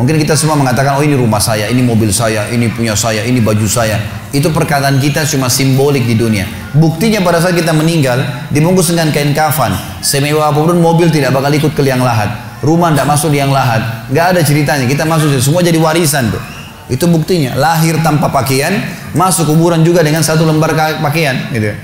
Mungkin 0.02 0.18
kita 0.18 0.34
semua 0.34 0.58
mengatakan, 0.58 0.98
oh 0.98 1.06
ini 1.06 1.14
rumah 1.14 1.38
saya, 1.38 1.70
ini 1.70 1.86
mobil 1.86 2.10
saya, 2.10 2.50
ini 2.50 2.74
punya 2.74 2.98
saya, 2.98 3.22
ini 3.22 3.38
baju 3.38 3.70
saya. 3.70 4.02
Itu 4.34 4.50
perkataan 4.50 4.98
kita 4.98 5.30
cuma 5.30 5.46
simbolik 5.46 6.10
di 6.10 6.18
dunia. 6.18 6.50
Buktinya 6.74 7.22
pada 7.22 7.38
saat 7.38 7.54
kita 7.54 7.70
meninggal, 7.70 8.18
dibungkus 8.50 8.90
dengan 8.90 9.14
kain 9.14 9.30
kafan. 9.30 9.70
Semewah 10.02 10.50
apa 10.50 10.58
pun 10.58 10.82
mobil 10.82 11.14
tidak 11.14 11.38
bakal 11.38 11.54
ikut 11.54 11.78
ke 11.78 11.86
liang 11.86 12.02
lahat. 12.02 12.34
Rumah 12.66 12.98
tidak 12.98 13.14
masuk 13.14 13.30
liang 13.30 13.54
lahat. 13.54 14.10
Gak 14.10 14.34
ada 14.34 14.42
ceritanya, 14.42 14.90
kita 14.90 15.06
masuk, 15.06 15.38
semua 15.38 15.62
jadi 15.62 15.78
warisan 15.78 16.34
tuh. 16.34 16.42
Itu 16.90 17.06
buktinya, 17.06 17.54
lahir 17.54 18.02
tanpa 18.02 18.34
pakaian, 18.34 18.82
masuk 19.14 19.54
kuburan 19.54 19.86
juga 19.86 20.02
dengan 20.02 20.26
satu 20.26 20.50
lembar 20.50 20.74
pakaian. 20.98 21.54
Gitu. 21.54 21.78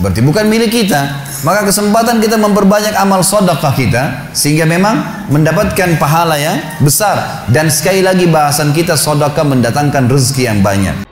Berarti 0.00 0.24
bukan 0.24 0.48
milik 0.48 0.72
kita. 0.72 1.28
Maka 1.44 1.68
kesempatan 1.68 2.24
kita 2.24 2.40
memperbanyak 2.40 2.96
amal 2.96 3.20
sodakah 3.20 3.76
kita 3.76 4.32
sehingga 4.32 4.64
memang 4.64 5.28
mendapatkan 5.28 6.00
pahala 6.00 6.40
yang 6.40 6.56
besar. 6.80 7.44
Dan 7.52 7.68
sekali 7.68 8.00
lagi 8.00 8.24
bahasan 8.24 8.72
kita 8.72 8.96
sodakah 8.96 9.44
mendatangkan 9.44 10.08
rezeki 10.08 10.42
yang 10.48 10.64
banyak. 10.64 11.04